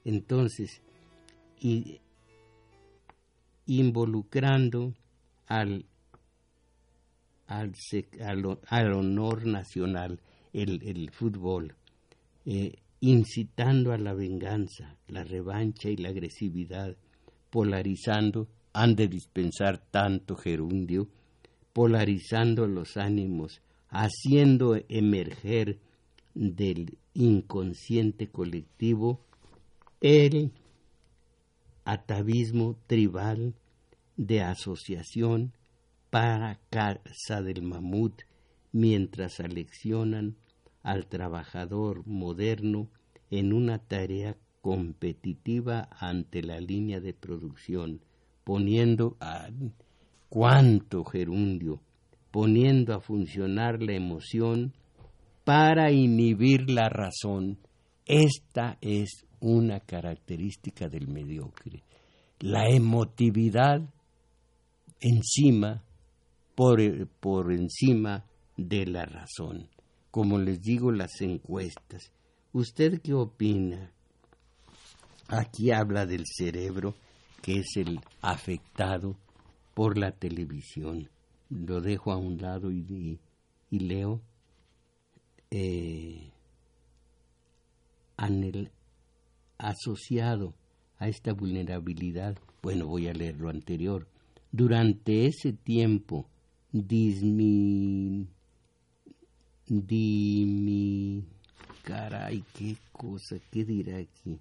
[0.06, 0.82] Entonces,
[3.66, 4.94] involucrando
[5.48, 5.84] al,
[7.48, 7.74] al,
[8.68, 10.20] al, honor nacional,
[10.52, 11.74] el, fútbol,
[12.44, 16.96] eh, incitando a la venganza, la revancha y la agresividad,
[17.50, 21.08] polarizando, han de dispensar tanto gerundio,
[21.72, 25.80] polarizando los ánimos, haciendo emerger
[26.32, 29.25] del inconsciente colectivo
[30.06, 30.52] el
[31.84, 33.56] atavismo tribal
[34.16, 35.52] de asociación
[36.10, 38.22] para casa del mamut
[38.70, 40.36] mientras aleccionan
[40.84, 42.88] al trabajador moderno
[43.32, 48.00] en una tarea competitiva ante la línea de producción,
[48.44, 49.48] poniendo a
[50.28, 51.82] cuánto gerundio,
[52.30, 54.72] poniendo a funcionar la emoción
[55.42, 57.58] para inhibir la razón.
[58.04, 61.82] Esta es una característica del mediocre.
[62.40, 63.80] La emotividad
[65.00, 65.82] encima,
[66.54, 66.80] por,
[67.20, 68.24] por encima
[68.56, 69.68] de la razón.
[70.10, 72.12] Como les digo, las encuestas.
[72.52, 73.92] ¿Usted qué opina?
[75.28, 76.94] Aquí habla del cerebro,
[77.42, 79.16] que es el afectado
[79.74, 81.10] por la televisión.
[81.50, 83.18] Lo dejo a un lado y,
[83.70, 84.22] leo.
[85.50, 86.30] Eh,
[89.58, 90.54] asociado
[90.98, 94.06] a esta vulnerabilidad, bueno, voy a leer lo anterior,
[94.52, 96.26] durante ese tiempo
[96.72, 98.26] dismi,
[99.66, 101.24] dimi,
[101.82, 104.38] caray, qué cosa, qué dirá aquí,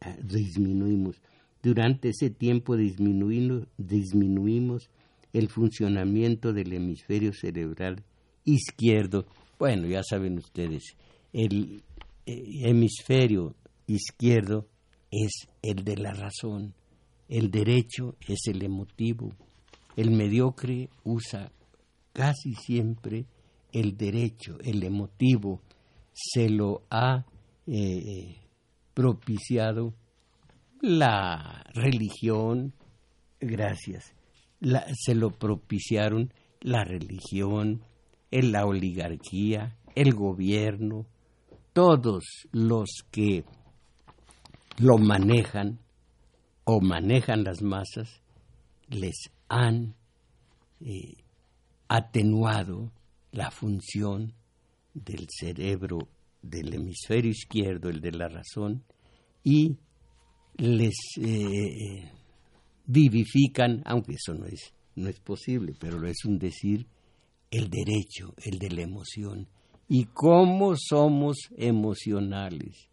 [0.00, 1.16] ah, disminuimos,
[1.62, 3.68] durante ese tiempo disminuimos,
[5.32, 8.02] el funcionamiento del hemisferio cerebral
[8.44, 9.26] izquierdo.
[9.58, 10.96] Bueno, ya saben ustedes,
[11.32, 11.82] el
[12.26, 13.54] hemisferio
[13.86, 14.68] izquierdo
[15.10, 16.74] es el de la razón,
[17.28, 19.32] el derecho es el emotivo.
[19.96, 21.50] El mediocre usa
[22.12, 23.26] casi siempre
[23.72, 25.60] el derecho, el emotivo,
[26.12, 27.24] se lo ha
[27.66, 28.36] eh,
[28.94, 29.94] propiciado
[30.80, 32.72] la religión,
[33.40, 34.12] gracias,
[34.94, 37.82] se lo propiciaron la religión,
[38.30, 41.06] la oligarquía, el gobierno,
[41.72, 43.44] todos los que
[44.78, 45.78] lo manejan
[46.64, 48.22] o manejan las masas,
[48.88, 49.94] les han
[50.80, 51.14] eh,
[51.88, 52.92] atenuado
[53.32, 54.34] la función
[54.94, 55.98] del cerebro
[56.42, 58.84] del hemisferio izquierdo, el de la razón,
[59.44, 59.76] y
[60.56, 62.10] les eh,
[62.86, 66.86] vivifican, aunque eso no es, no es posible, pero es un decir,
[67.50, 69.48] el derecho, el de la emoción.
[69.92, 72.88] Y cómo somos emocionales.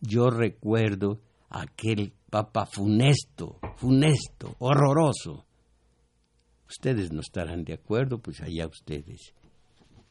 [0.00, 5.46] Yo recuerdo aquel papa funesto, funesto, horroroso.
[6.68, 9.32] Ustedes no estarán de acuerdo, pues allá ustedes,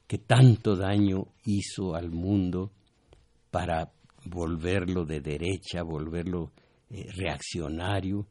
[0.08, 2.72] que tanto daño hizo al mundo
[3.50, 3.92] para
[4.24, 6.54] volverlo de derecha, volverlo
[6.90, 8.26] eh, reaccionario,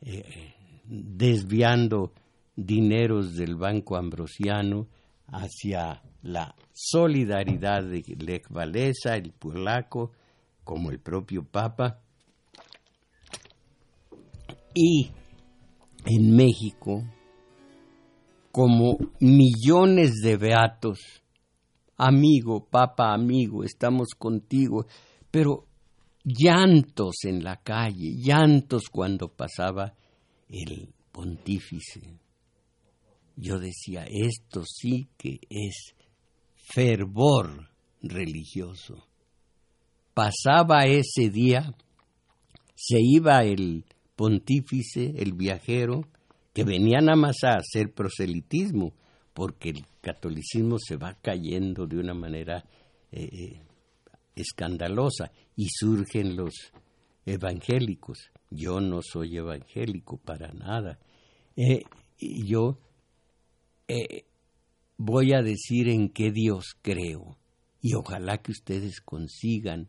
[0.00, 0.54] eh,
[0.86, 2.14] desviando
[2.56, 4.88] dineros del Banco Ambrosiano
[5.26, 10.12] hacia la solidaridad de Lech Walesa, el polaco,
[10.64, 12.00] como el propio Papa.
[14.74, 15.10] Y
[16.04, 17.02] en México,
[18.50, 21.22] como millones de beatos
[21.96, 24.86] amigo, papa amigo, estamos contigo,
[25.30, 25.66] pero
[26.24, 29.94] llantos en la calle, llantos cuando pasaba
[30.48, 32.18] el pontífice.
[33.36, 35.94] Yo decía, esto sí que es
[36.54, 37.70] fervor
[38.02, 39.06] religioso.
[40.14, 41.74] Pasaba ese día,
[42.74, 43.84] se iba el
[44.16, 46.06] pontífice, el viajero,
[46.52, 48.92] que venía nada más a hacer proselitismo,
[49.32, 52.64] porque el catolicismo se va cayendo de una manera
[53.10, 53.60] eh, eh,
[54.36, 56.52] escandalosa y surgen los
[57.24, 58.30] evangélicos.
[58.50, 60.98] Yo no soy evangélico para nada.
[61.56, 61.82] Eh,
[62.18, 62.78] yo
[64.96, 67.36] voy a decir en qué Dios creo
[67.80, 69.88] y ojalá que ustedes consigan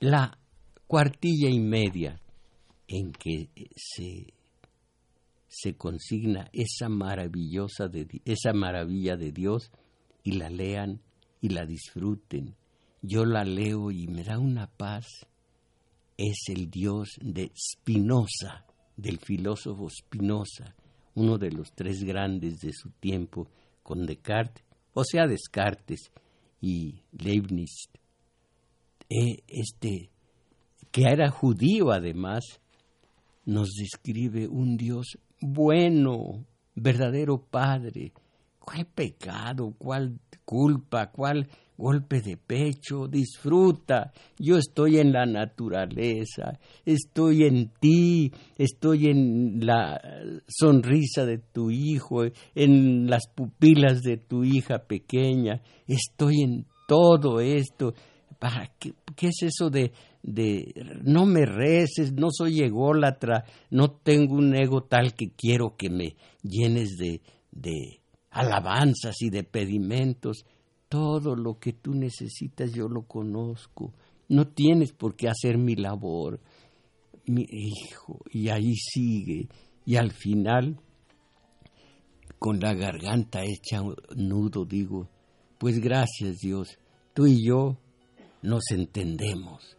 [0.00, 0.38] la
[0.86, 2.20] cuartilla y media
[2.88, 4.34] en que se
[5.50, 9.72] se consigna esa maravillosa de, esa maravilla de Dios
[10.22, 11.00] y la lean
[11.40, 12.54] y la disfruten.
[13.02, 15.26] Yo la leo y me da una paz.
[16.16, 18.64] Es el Dios de Spinoza,
[18.96, 20.76] del filósofo Spinoza,
[21.14, 23.48] uno de los tres grandes de su tiempo,
[23.82, 26.10] con Descartes, o sea, Descartes
[26.60, 27.88] y Leibniz.
[29.08, 30.10] E, este,
[30.90, 32.44] que era judío además,
[33.44, 36.44] nos describe un Dios bueno,
[36.74, 38.12] verdadero Padre.
[38.60, 39.74] ¿Cuál pecado?
[39.76, 41.10] ¿Cuál culpa?
[41.10, 43.08] ¿Cuál golpe de pecho?
[43.08, 44.12] Disfruta.
[44.38, 50.00] Yo estoy en la naturaleza, estoy en ti, estoy en la
[50.46, 57.94] sonrisa de tu hijo, en las pupilas de tu hija pequeña, estoy en todo esto.
[58.38, 59.92] ¿Para qué, es eso de
[60.22, 65.88] de no me reces, no soy ególatra, no tengo un ego tal que quiero que
[65.88, 67.99] me llenes de, de
[68.30, 70.44] alabanzas y de pedimentos.
[70.88, 73.92] Todo lo que tú necesitas yo lo conozco.
[74.28, 76.40] No tienes por qué hacer mi labor.
[77.26, 79.48] Mi hijo, y ahí sigue.
[79.84, 80.80] Y al final,
[82.38, 83.82] con la garganta hecha
[84.16, 85.08] nudo, digo,
[85.58, 86.78] pues gracias Dios,
[87.12, 87.76] tú y yo
[88.42, 89.76] nos entendemos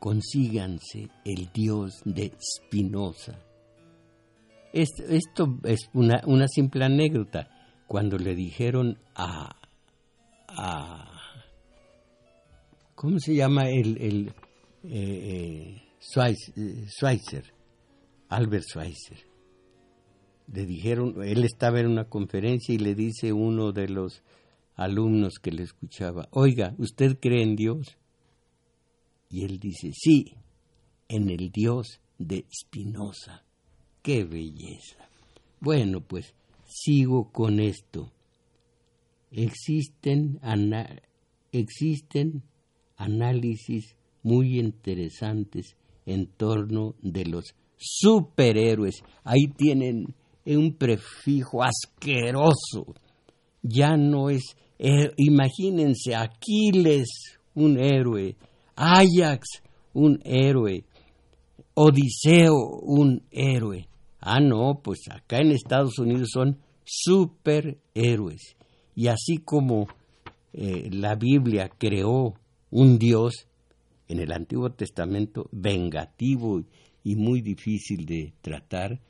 [0.00, 3.38] consíganse el Dios de Spinoza.
[4.72, 7.48] Esto, es una, una, simple anécdota.
[7.86, 9.56] Cuando le dijeron a,
[10.48, 11.10] a
[12.94, 14.28] ¿cómo se llama el, el
[14.84, 15.82] eh,
[16.54, 17.44] eh, Schweitzer,
[18.28, 19.18] Albert Schweitzer?
[20.52, 24.22] Le dijeron, él estaba en una conferencia y le dice uno de los
[24.76, 27.96] alumnos que le escuchaba, oiga, ¿usted cree en Dios?
[29.28, 30.34] Y él dice, sí,
[31.08, 33.44] en el Dios de Spinoza.
[34.02, 34.96] ¡Qué belleza!
[35.60, 36.34] Bueno, pues
[36.66, 38.10] sigo con esto.
[39.30, 40.40] Existen,
[42.96, 45.76] análisis muy interesantes
[46.06, 49.02] en torno de los superhéroes.
[49.24, 50.14] Ahí tienen
[50.46, 52.94] un prefijo asqueroso.
[53.62, 58.36] Ya no es, eh, imagínense, Aquiles, un héroe,
[58.76, 60.84] Ajax, un héroe.
[61.74, 63.89] Odiseo, un héroe.
[64.20, 68.56] Ah, no, pues acá en Estados Unidos son superhéroes.
[68.94, 69.88] Y así como
[70.52, 72.34] eh, la Biblia creó
[72.70, 73.46] un Dios
[74.08, 76.62] en el Antiguo Testamento vengativo
[77.04, 79.00] y muy difícil de tratar,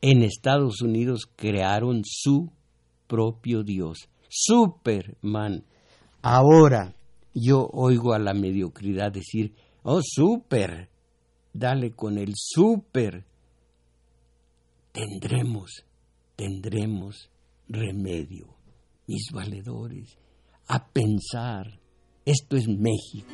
[0.00, 2.50] en Estados Unidos crearon su
[3.06, 5.64] propio Dios, Superman.
[6.22, 6.94] Ahora,
[7.34, 10.88] yo oigo a la mediocridad decir, oh, súper,
[11.52, 13.24] dale con el súper.
[14.92, 15.86] Tendremos,
[16.36, 17.30] tendremos
[17.66, 18.54] remedio,
[19.06, 20.18] mis valedores,
[20.68, 21.80] a pensar,
[22.26, 23.32] esto es México.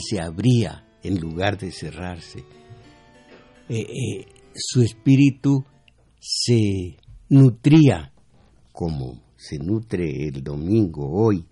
[0.00, 2.40] Se abría en lugar de cerrarse.
[3.68, 5.64] Eh, eh, su espíritu
[6.20, 6.96] se
[7.28, 8.12] nutría
[8.72, 11.46] como se nutre el domingo hoy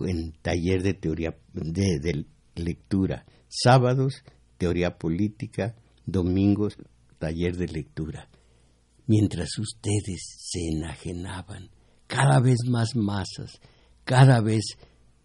[0.00, 3.24] en taller de teoría de, lectura.
[3.48, 4.22] Sábados,
[4.58, 5.74] teoría política,
[6.04, 6.76] domingos,
[7.18, 8.28] taller de lectura.
[9.06, 11.70] Mientras ustedes se enajenaban,
[12.06, 13.60] cada vez más masas,
[14.04, 14.64] cada vez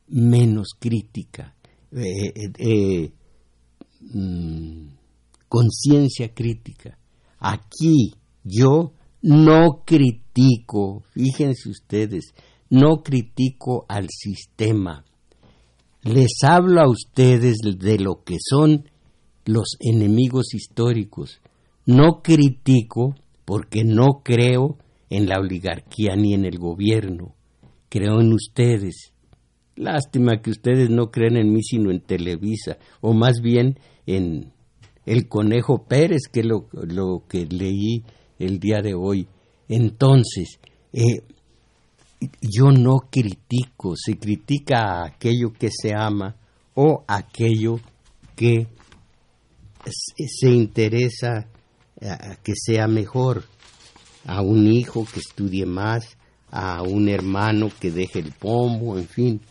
[0.08, 1.56] menos crítica,
[1.94, 3.12] eh, eh, eh,
[4.14, 4.88] mm,
[5.48, 6.98] conciencia crítica.
[7.40, 8.14] Aquí
[8.44, 12.34] yo no critico, fíjense ustedes,
[12.70, 15.04] no critico al sistema.
[16.04, 18.90] Les hablo a ustedes de lo que son
[19.46, 21.42] los enemigos históricos.
[21.86, 23.16] No critico
[23.46, 24.78] porque no creo
[25.10, 27.36] en la oligarquía ni en el gobierno.
[27.90, 29.11] Creo en ustedes.
[29.82, 34.54] Lástima que ustedes no creen en mí sino en Televisa, o más bien en
[35.08, 38.04] el Conejo Pérez, que es lo, lo que leí
[38.38, 39.28] el día de hoy.
[39.68, 40.60] Entonces,
[40.94, 41.24] eh,
[42.42, 46.36] yo no critico, se critica a aquello que se ama
[46.76, 47.80] o aquello
[48.36, 48.68] que
[49.84, 51.48] se interesa
[52.04, 53.46] a que sea mejor,
[54.26, 56.18] a un hijo que estudie más,
[56.52, 59.42] a un hermano que deje el pomo, en fin,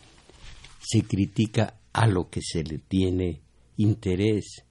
[0.81, 3.41] se critica a lo que se le tiene
[3.77, 4.65] interés.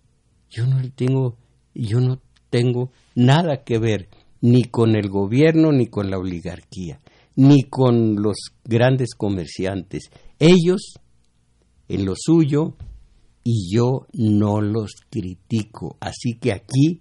[0.50, 1.38] Yo no tengo,
[1.74, 4.10] yo no tengo nada que ver
[4.42, 7.00] ni con el gobierno ni con la oligarquía
[7.40, 8.36] ni con los
[8.66, 10.10] grandes comerciantes.
[10.40, 10.96] Ellos
[11.88, 12.76] en lo suyo
[13.46, 15.96] y yo no los critico.
[16.02, 17.00] Así que aquí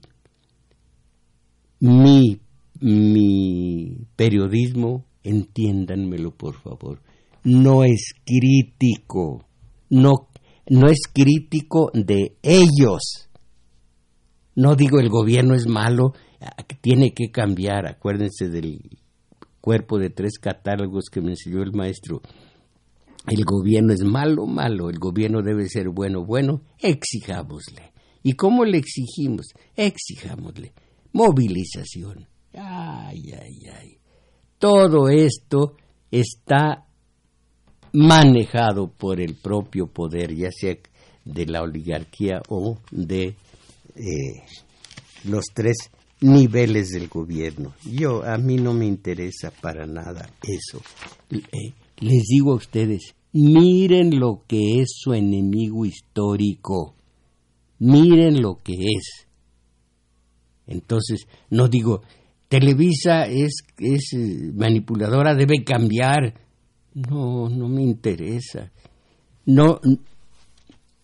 [1.81, 2.41] mi,
[2.81, 7.03] mi periodismo, entiéndanmelo por favor,
[7.49, 9.47] no es crítico,
[9.89, 10.29] no,
[10.69, 13.29] no es crítico de ellos.
[14.55, 16.13] No digo el gobierno es malo,
[16.83, 18.99] tiene que cambiar, acuérdense del
[19.61, 22.21] cuerpo de tres catálogos que me enseñó el maestro.
[23.27, 27.93] El gobierno es malo, malo, el gobierno debe ser bueno, bueno, exijámosle.
[28.23, 29.55] ¿Y cómo le exigimos?
[29.75, 30.75] Exijámosle.
[31.13, 32.27] Movilización.
[32.53, 33.99] Ay, ay, ay.
[34.59, 35.77] Todo esto
[36.11, 36.88] está
[37.93, 40.77] manejado por el propio poder, ya sea
[41.25, 43.35] de la oligarquía o de
[43.95, 44.43] eh,
[45.25, 47.75] los tres niveles del gobierno.
[47.85, 50.81] Yo, a mí no me interesa para nada eso.
[51.31, 56.95] Les digo a ustedes, miren lo que es su enemigo histórico.
[57.81, 59.27] Miren lo que es.
[60.67, 62.03] Entonces, no digo,
[62.49, 66.35] Televisa es, es eh, manipuladora, debe cambiar.
[66.99, 68.73] No, no me interesa.
[69.47, 69.81] No,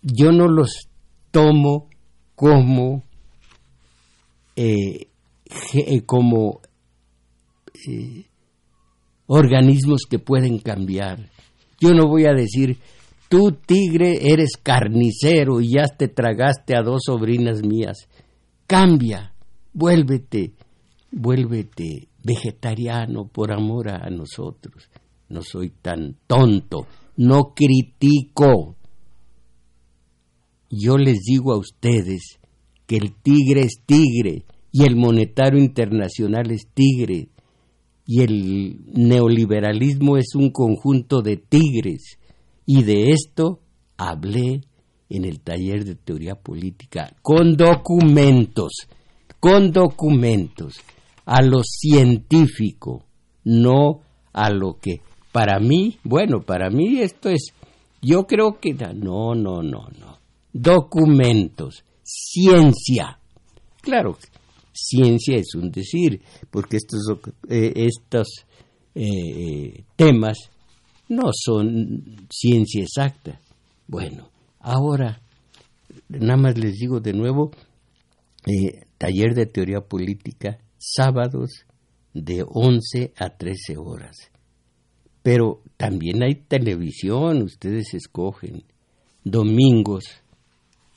[0.03, 0.88] yo no los
[1.30, 1.88] tomo
[2.34, 3.05] como
[4.57, 5.07] eh,
[5.72, 6.61] eh, como
[7.88, 8.24] eh,
[9.26, 11.30] organismos que pueden cambiar.
[11.80, 12.78] Yo no voy a decir,
[13.28, 18.09] tú tigre eres carnicero y ya te tragaste a dos sobrinas mías.
[18.66, 19.32] Cambia,
[19.72, 20.55] vuélvete,
[21.12, 24.88] vuélvete vegetariano por amor a nosotros.
[25.35, 28.76] No soy tan tonto, no critico.
[30.70, 32.39] Yo les digo a ustedes,
[32.87, 37.30] que el tigre es tigre y el monetario internacional es tigre
[38.07, 42.16] y el neoliberalismo es un conjunto de tigres.
[42.64, 43.59] Y de esto
[43.97, 44.61] hablé
[45.09, 48.87] en el taller de teoría política con documentos,
[49.41, 50.76] con documentos,
[51.24, 53.03] a lo científico,
[53.43, 54.01] no
[54.32, 55.01] a lo que
[55.35, 57.53] para mí, bueno, para mí esto es,
[58.01, 60.18] yo creo que no, no, no, no,
[60.53, 63.18] documentos ciencia.
[63.82, 64.16] Claro,
[64.72, 66.22] ciencia es un decir,
[66.53, 67.01] porque estos,
[67.49, 68.28] eh, estos
[68.95, 70.39] eh, temas
[71.09, 73.41] no son ciencia exacta.
[73.89, 74.28] Bueno,
[74.61, 75.20] ahora,
[76.11, 77.51] nada más les digo de nuevo,
[78.47, 81.64] eh, taller de teoría política, sábados
[82.12, 84.30] de 11 a 13 horas.
[85.25, 88.64] Pero también hay televisión, ustedes escogen.
[89.25, 90.05] Domingos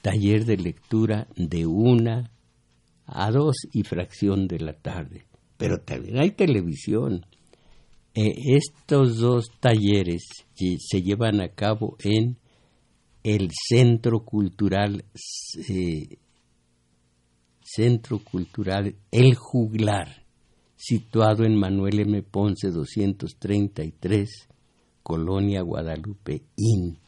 [0.02, 2.30] taller de lectura de una
[3.06, 5.28] a dos y fracción de la tarde.
[5.56, 7.26] Pero también hay televisión.
[8.14, 12.38] Eh, estos dos talleres se llevan a cabo en
[13.24, 15.06] el Centro Cultural
[15.70, 16.18] eh,
[17.64, 20.26] Centro Cultural El Juglar,
[20.78, 22.24] situado en Manuel M.
[22.24, 24.48] Ponce 233,
[25.04, 27.00] Colonia Guadalupe Inn.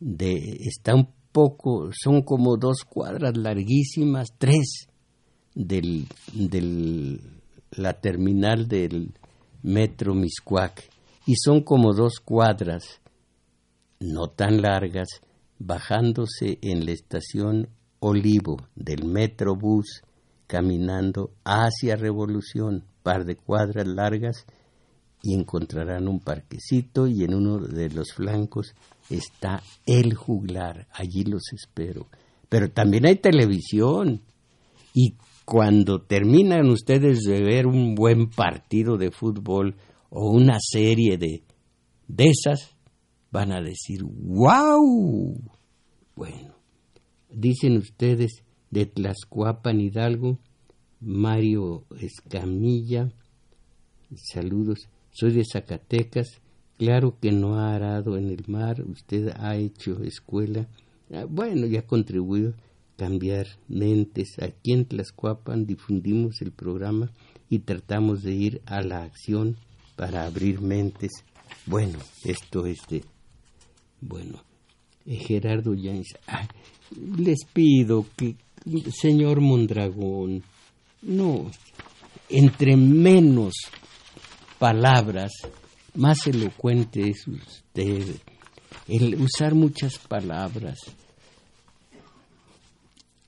[0.00, 4.88] De, está un poco, son como dos cuadras larguísimas, tres,
[5.54, 6.06] del
[7.72, 9.12] la terminal del
[9.62, 10.88] metro Miscuac,
[11.26, 13.00] y son como dos cuadras,
[13.98, 15.08] no tan largas,
[15.58, 17.68] bajándose en la estación
[17.98, 20.02] Olivo del Metrobús,
[20.46, 24.46] caminando hacia Revolución, par de cuadras largas,
[25.22, 28.74] y encontrarán un parquecito y en uno de los flancos
[29.10, 30.86] está el juglar.
[30.92, 32.06] Allí los espero.
[32.48, 34.22] Pero también hay televisión.
[34.94, 39.76] Y cuando terminan ustedes de ver un buen partido de fútbol
[40.10, 41.42] o una serie de,
[42.06, 42.76] de esas,
[43.30, 45.36] van a decir, ¡wow!
[46.14, 46.54] Bueno,
[47.30, 50.38] dicen ustedes de Tlaxcuapan Hidalgo,
[51.00, 53.12] Mario Escamilla,
[54.14, 56.40] saludos, soy de Zacatecas,
[56.78, 60.66] claro que no ha arado en el mar, usted ha hecho escuela,
[61.12, 64.36] ah, bueno, ya ha contribuido a cambiar mentes.
[64.40, 67.10] Aquí en Tlaxcuapan difundimos el programa
[67.48, 69.56] y tratamos de ir a la acción
[69.96, 71.12] para abrir mentes.
[71.66, 73.04] Bueno, esto es de,
[74.00, 74.42] bueno,
[75.06, 76.14] eh, Gerardo Yanis,
[77.18, 78.36] les pido que,
[78.90, 80.42] señor Mondragón,
[81.02, 81.50] no,
[82.28, 83.54] entre menos
[84.58, 85.32] palabras,
[85.94, 88.16] más elocuente es usted.
[88.88, 90.78] El usar muchas palabras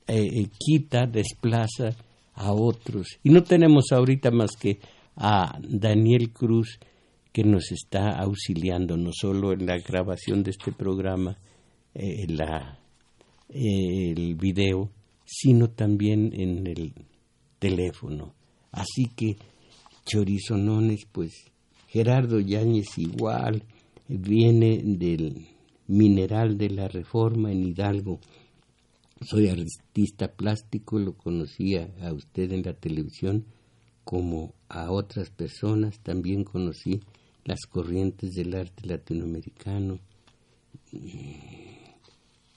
[0.06, 1.94] eh, eh, quita, desplaza
[2.34, 3.18] a otros.
[3.22, 4.80] Y no tenemos ahorita más que
[5.16, 6.78] a Daniel Cruz,
[7.32, 11.36] que nos está auxiliando no solo en la grabación de este programa,
[11.94, 12.78] en la
[13.48, 14.90] el video,
[15.30, 16.94] sino también en el
[17.58, 18.34] teléfono.
[18.72, 19.36] Así que
[20.06, 21.32] chorizonones, pues
[21.88, 23.62] Gerardo Yáñez igual,
[24.08, 25.46] viene del
[25.86, 28.20] mineral de la reforma en Hidalgo.
[29.20, 33.44] Soy artista plástico, lo conocía a usted en la televisión
[34.04, 37.00] como a otras personas, también conocí
[37.44, 39.98] las corrientes del arte latinoamericano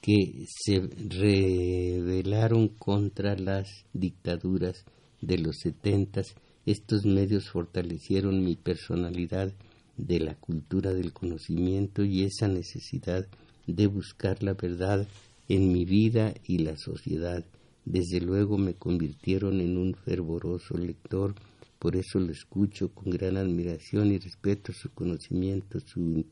[0.02, 4.84] que se rebelaron contra las dictaduras
[5.22, 6.34] de los setentas.
[6.66, 9.54] Estos medios fortalecieron mi personalidad
[9.98, 13.28] de la cultura del conocimiento y esa necesidad
[13.68, 15.08] de buscar la verdad
[15.48, 17.46] en mi vida y la sociedad.
[17.86, 21.36] Desde luego me convirtieron en un fervoroso lector,
[21.78, 26.26] por eso lo escucho con gran admiración y respeto su conocimiento, su...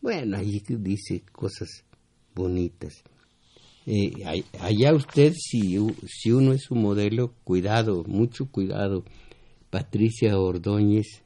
[0.00, 1.84] Bueno, ahí dice cosas
[2.34, 3.02] bonitas.
[3.86, 5.76] Eh, allá usted, si,
[6.06, 9.04] si uno es su modelo, cuidado, mucho cuidado.
[9.70, 11.22] Patricia Ordóñez,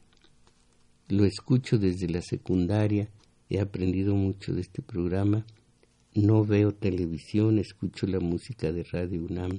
[1.09, 3.09] lo escucho desde la secundaria,
[3.49, 5.47] he aprendido mucho de este programa.
[6.15, 9.59] No veo televisión, escucho la música de Radio UNAM.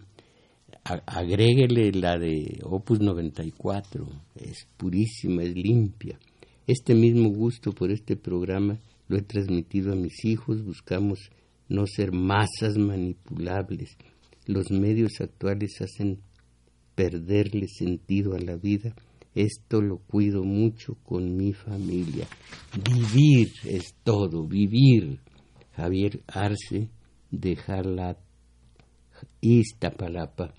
[0.84, 6.20] agréguele la de Opus 94, es purísima, es limpia.
[6.68, 11.32] Este mismo gusto por este programa lo he transmitido a mis hijos, buscamos
[11.70, 13.95] no ser masas manipulables.
[14.45, 16.20] Los medios actuales hacen
[16.95, 18.93] perderle sentido a la vida.
[19.36, 22.28] Esto lo cuido mucho con mi familia.
[22.84, 25.20] Vivir es todo, vivir.
[25.74, 26.89] Javier Arce,
[27.32, 28.17] dejarla
[29.39, 30.53] Iztapalapa.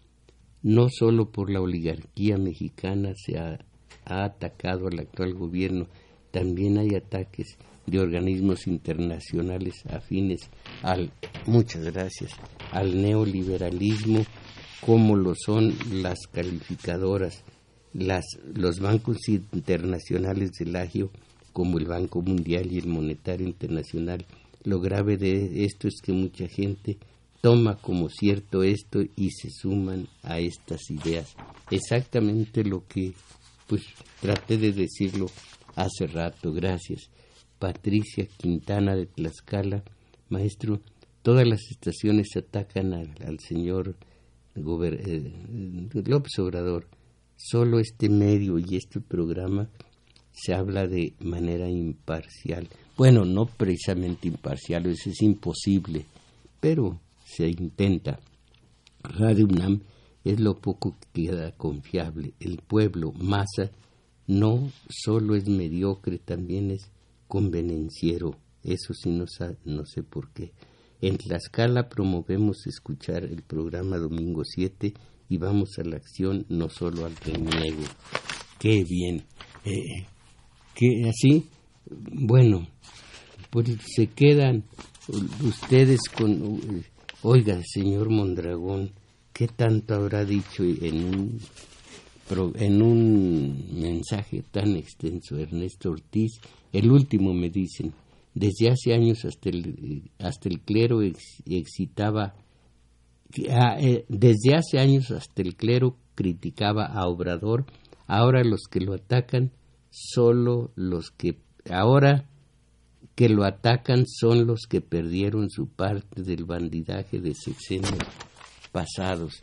[0.62, 3.58] No solo por la oligarquía mexicana se ha
[4.04, 5.88] atacado al actual gobierno,
[6.30, 7.58] también hay ataques
[7.91, 10.41] de organismos internacionales afines
[10.82, 11.11] al,
[11.47, 12.32] muchas gracias,
[12.72, 14.24] al neoliberalismo,
[14.80, 17.43] como lo son las calificadoras,
[17.93, 18.24] las,
[18.55, 21.11] los bancos internacionales del agio,
[21.53, 24.24] como el Banco Mundial y el Monetario Internacional.
[24.62, 26.99] Lo grave de esto es que mucha gente
[27.41, 31.34] toma como cierto esto y se suman a estas ideas.
[31.70, 33.14] Exactamente lo que
[33.66, 33.82] pues
[34.20, 35.26] traté de decirlo
[35.76, 36.53] hace rato.
[36.53, 37.11] Gracias.
[37.61, 39.84] Patricia Quintana de Tlaxcala,
[40.30, 40.80] maestro,
[41.22, 43.96] todas las estaciones atacan al, señor
[44.56, 45.32] eh,
[46.06, 46.88] López Obrador.
[47.36, 49.68] Solo este medio y este programa
[50.32, 52.66] se habla de manera imparcial.
[52.96, 56.06] Bueno, no precisamente imparcial, eso es imposible,
[56.61, 58.20] pero se intenta.
[59.02, 59.82] Radio UNAM
[60.24, 62.32] es lo poco que queda confiable.
[62.40, 63.70] El pueblo, masa,
[64.26, 66.90] no solo es mediocre, también es
[67.31, 68.37] convenenciero.
[68.62, 69.24] Eso sí no,
[69.64, 70.53] no sé por qué.
[71.01, 74.93] En Tlaxcala promovemos escuchar el programa Domingo 7
[75.31, 77.85] y vamos a la acción, no solo al reniego.
[78.59, 79.24] Qué bien.
[79.64, 80.05] Eh,
[80.74, 81.47] que así,
[81.89, 82.66] bueno,
[83.49, 84.64] pues se quedan
[85.43, 86.85] ustedes con...
[87.22, 88.93] Oiga, señor Mondragón,
[89.33, 91.41] ¿qué tanto habrá dicho en un,
[92.57, 96.41] en un mensaje tan extenso Ernesto Ortiz?
[96.73, 97.93] El último me dicen,
[98.35, 102.35] desde hace años hasta el, hasta el clero excitaba,
[103.51, 107.66] ah, eh, desde hace años hasta el clero criticaba a Obrador,
[108.07, 109.51] ahora los que lo atacan,
[109.91, 111.39] solo los que,
[111.71, 112.29] ahora
[113.14, 117.99] que lo atacan son los que perdieron su parte del bandidaje de sexenios
[118.73, 119.43] pasados.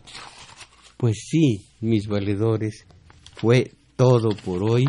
[0.98, 2.88] Pues sí, mis valedores,
[3.36, 4.86] fue todo por hoy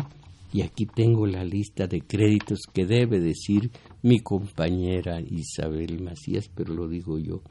[0.51, 3.71] y aquí tengo la lista de créditos que debe decir
[4.01, 7.41] mi compañera Isabel Macías, pero lo digo yo.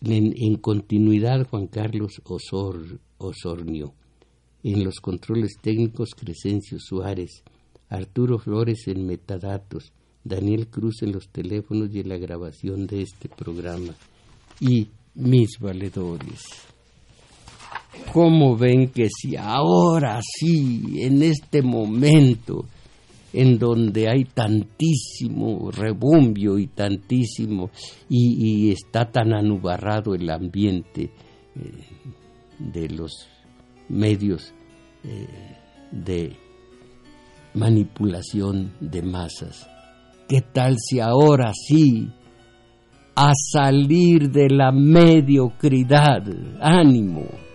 [0.00, 3.94] En, continuidad, Juan Carlos Osor, Osornio.
[4.62, 7.42] En los controles técnicos, Crescencio Suárez.
[7.88, 9.92] Arturo Flores en metadatos.
[10.24, 13.94] Daniel Cruz en los teléfonos y en la grabación de este programa.
[14.60, 16.44] Y mis valedores.
[18.12, 22.64] ¿Cómo ven que si ahora sí, en este momento,
[23.32, 27.70] en donde hay tantísimo rebumbio y tantísimo,
[28.08, 31.10] y, está tan anubarrado el ambiente
[31.54, 31.72] eh,
[32.58, 33.28] de los
[33.88, 34.54] medios
[35.04, 35.26] eh,
[35.92, 36.36] de
[37.54, 39.68] manipulación de masas.
[40.28, 42.10] ¿Qué tal si ahora sí,
[43.14, 46.22] a salir de la mediocridad,
[46.60, 47.45] ánimo?